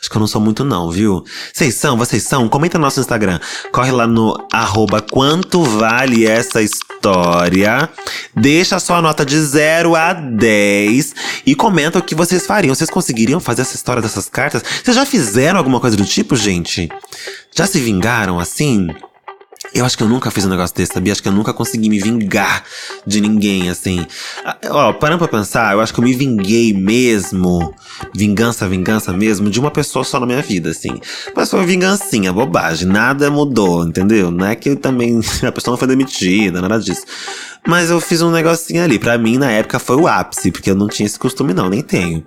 Acho 0.00 0.08
que 0.08 0.16
eu 0.16 0.20
não 0.20 0.26
sou 0.26 0.40
muito 0.40 0.64
não, 0.64 0.90
viu? 0.90 1.22
Vocês 1.52 1.74
são? 1.74 1.96
Vocês 1.96 2.22
são? 2.22 2.48
Comenta 2.48 2.78
no 2.78 2.84
nosso 2.84 3.00
Instagram. 3.00 3.38
Corre 3.70 3.92
lá 3.92 4.06
no 4.06 4.34
arroba 4.50 5.02
quanto 5.02 5.62
vale 5.62 6.26
essa 6.26 6.62
história. 6.62 7.88
Deixa 8.34 8.76
a 8.76 8.80
sua 8.80 9.02
nota 9.02 9.26
de 9.26 9.38
0 9.38 9.94
a 9.94 10.14
10 10.14 11.14
e 11.44 11.54
comenta 11.54 11.98
o 11.98 12.02
que 12.02 12.14
vocês 12.14 12.46
fariam. 12.46 12.74
Vocês 12.74 12.88
conseguiriam 12.88 13.40
fazer 13.40 13.62
essa 13.62 13.76
história 13.76 14.00
dessas 14.00 14.28
cartas? 14.28 14.62
Vocês 14.82 14.96
já 14.96 15.04
fizeram 15.04 15.58
alguma 15.58 15.80
coisa 15.80 15.96
do 15.96 16.04
tipo, 16.04 16.34
gente? 16.34 16.88
Já 17.54 17.66
se 17.66 17.78
vingaram 17.78 18.40
assim? 18.40 18.88
Eu 19.72 19.84
acho 19.84 19.96
que 19.96 20.02
eu 20.02 20.08
nunca 20.08 20.30
fiz 20.30 20.44
um 20.44 20.48
negócio 20.48 20.74
desse, 20.74 20.92
sabia? 20.92 21.12
Acho 21.12 21.22
que 21.22 21.28
eu 21.28 21.32
nunca 21.32 21.52
consegui 21.52 21.88
me 21.88 21.98
vingar 21.98 22.64
de 23.06 23.20
ninguém, 23.20 23.70
assim. 23.70 24.04
Ah, 24.44 24.58
ó, 24.68 24.92
parando 24.92 25.18
pra 25.18 25.28
pensar, 25.28 25.72
eu 25.72 25.80
acho 25.80 25.94
que 25.94 26.00
eu 26.00 26.04
me 26.04 26.12
vinguei 26.12 26.72
mesmo. 26.72 27.72
Vingança, 28.14 28.68
vingança 28.68 29.12
mesmo, 29.12 29.48
de 29.48 29.60
uma 29.60 29.70
pessoa 29.70 30.04
só 30.04 30.18
na 30.18 30.26
minha 30.26 30.42
vida, 30.42 30.70
assim. 30.70 31.00
Mas 31.36 31.50
foi 31.50 31.64
vingancinha, 31.64 32.32
bobagem. 32.32 32.88
Nada 32.88 33.30
mudou, 33.30 33.84
entendeu? 33.86 34.30
Não 34.30 34.46
é 34.46 34.56
que 34.56 34.70
eu 34.70 34.76
também. 34.76 35.20
A 35.46 35.52
pessoa 35.52 35.72
não 35.72 35.78
foi 35.78 35.88
demitida, 35.88 36.60
nada 36.60 36.78
disso. 36.78 37.04
Mas 37.66 37.90
eu 37.90 38.00
fiz 38.00 38.22
um 38.22 38.30
negocinho 38.30 38.82
ali. 38.82 38.98
Pra 38.98 39.18
mim, 39.18 39.38
na 39.38 39.50
época, 39.50 39.78
foi 39.78 39.96
o 39.96 40.08
ápice, 40.08 40.50
porque 40.50 40.70
eu 40.70 40.74
não 40.74 40.88
tinha 40.88 41.06
esse 41.06 41.18
costume, 41.18 41.54
não, 41.54 41.68
nem 41.68 41.82
tenho. 41.82 42.24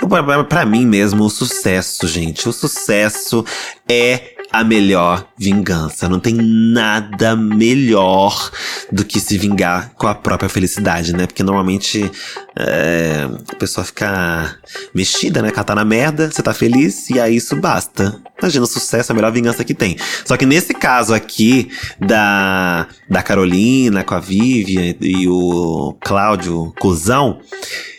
Eu, 0.00 0.08
pra, 0.08 0.44
pra 0.44 0.66
mim 0.66 0.86
mesmo, 0.86 1.24
o 1.24 1.30
sucesso, 1.30 2.08
gente. 2.08 2.48
O 2.48 2.52
sucesso 2.52 3.44
é 3.88 4.32
a 4.52 4.62
melhor 4.62 5.26
vingança. 5.38 6.08
Não 6.08 6.20
tem 6.20 6.34
nada 6.34 7.34
melhor 7.34 8.50
do 8.90 9.04
que 9.04 9.18
se 9.18 9.38
vingar 9.38 9.92
com 9.94 10.06
a 10.06 10.14
própria 10.14 10.48
felicidade, 10.48 11.12
né? 11.14 11.26
Porque 11.26 11.42
normalmente 11.42 12.10
é, 12.58 13.28
a 13.50 13.56
pessoa 13.56 13.84
fica 13.84 14.56
mexida, 14.94 15.40
né? 15.40 15.50
Catar 15.50 15.74
na 15.74 15.84
merda, 15.84 16.30
você 16.30 16.42
tá 16.42 16.52
feliz 16.52 17.08
e 17.08 17.18
aí 17.18 17.36
isso 17.36 17.56
basta. 17.56 18.20
Imagina, 18.38 18.64
o 18.64 18.68
sucesso 18.68 19.10
é 19.10 19.12
a 19.12 19.16
melhor 19.16 19.32
vingança 19.32 19.64
que 19.64 19.74
tem. 19.74 19.96
Só 20.24 20.36
que 20.36 20.44
nesse 20.44 20.74
caso 20.74 21.14
aqui 21.14 21.70
da, 21.98 22.86
da 23.08 23.22
Carolina 23.22 24.04
com 24.04 24.14
a 24.14 24.20
Vivian 24.20 24.94
e 25.00 25.26
o 25.28 25.96
Cláudio 26.00 26.74
Cusão, 26.78 27.40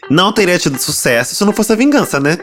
não 0.10 0.32
teria 0.32 0.60
tido 0.60 0.78
sucesso 0.78 1.34
se 1.34 1.46
não 1.46 1.54
fosse 1.54 1.72
a 1.72 1.76
vingança, 1.76 2.20
né? 2.20 2.38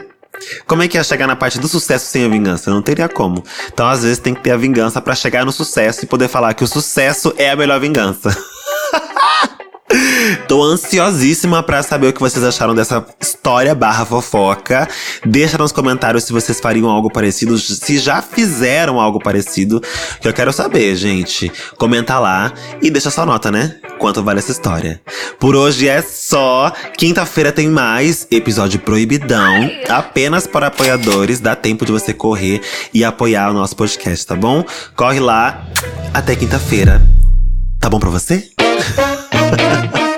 Como 0.67 0.83
é 0.83 0.87
que 0.87 0.97
ia 0.97 1.03
chegar 1.03 1.27
na 1.27 1.35
parte 1.35 1.59
do 1.59 1.67
sucesso 1.67 2.05
sem 2.05 2.25
a 2.25 2.29
vingança? 2.29 2.69
Não 2.71 2.81
teria 2.81 3.07
como. 3.07 3.43
Então, 3.71 3.87
às 3.87 4.03
vezes, 4.03 4.19
tem 4.19 4.33
que 4.33 4.41
ter 4.41 4.51
a 4.51 4.57
vingança 4.57 5.01
para 5.01 5.15
chegar 5.15 5.45
no 5.45 5.51
sucesso 5.51 6.03
e 6.03 6.07
poder 6.07 6.27
falar 6.27 6.53
que 6.53 6.63
o 6.63 6.67
sucesso 6.67 7.33
é 7.37 7.51
a 7.51 7.55
melhor 7.55 7.79
vingança. 7.79 8.35
Tô 10.51 10.61
ansiosíssima 10.61 11.63
para 11.63 11.81
saber 11.81 12.07
o 12.07 12.13
que 12.13 12.19
vocês 12.19 12.43
acharam 12.43 12.75
dessa 12.75 13.05
história 13.21 13.73
barra 13.73 14.03
fofoca. 14.03 14.85
Deixa 15.25 15.57
nos 15.57 15.71
comentários 15.71 16.25
se 16.25 16.33
vocês 16.33 16.59
fariam 16.59 16.89
algo 16.89 17.09
parecido, 17.09 17.57
se 17.57 17.97
já 17.97 18.21
fizeram 18.21 18.99
algo 18.99 19.17
parecido, 19.17 19.81
que 20.19 20.27
eu 20.27 20.33
quero 20.33 20.51
saber, 20.51 20.93
gente. 20.97 21.49
Comenta 21.77 22.19
lá 22.19 22.51
e 22.81 22.91
deixa 22.91 23.09
sua 23.09 23.25
nota, 23.25 23.49
né? 23.49 23.77
Quanto 23.97 24.21
vale 24.21 24.39
essa 24.39 24.51
história. 24.51 24.99
Por 25.39 25.55
hoje 25.55 25.87
é 25.87 26.01
só. 26.01 26.73
Quinta-feira 26.97 27.53
tem 27.53 27.69
mais 27.69 28.27
episódio 28.29 28.77
proibidão, 28.77 29.71
apenas 29.87 30.45
para 30.45 30.67
apoiadores. 30.67 31.39
Dá 31.39 31.55
tempo 31.55 31.85
de 31.85 31.93
você 31.93 32.13
correr 32.13 32.59
e 32.93 33.05
apoiar 33.05 33.51
o 33.51 33.53
nosso 33.53 33.73
podcast, 33.73 34.27
tá 34.27 34.35
bom? 34.35 34.65
Corre 34.97 35.21
lá. 35.21 35.65
Até 36.13 36.35
quinta-feira. 36.35 37.01
Tá 37.79 37.89
bom 37.89 38.01
pra 38.01 38.09
você? 38.09 38.49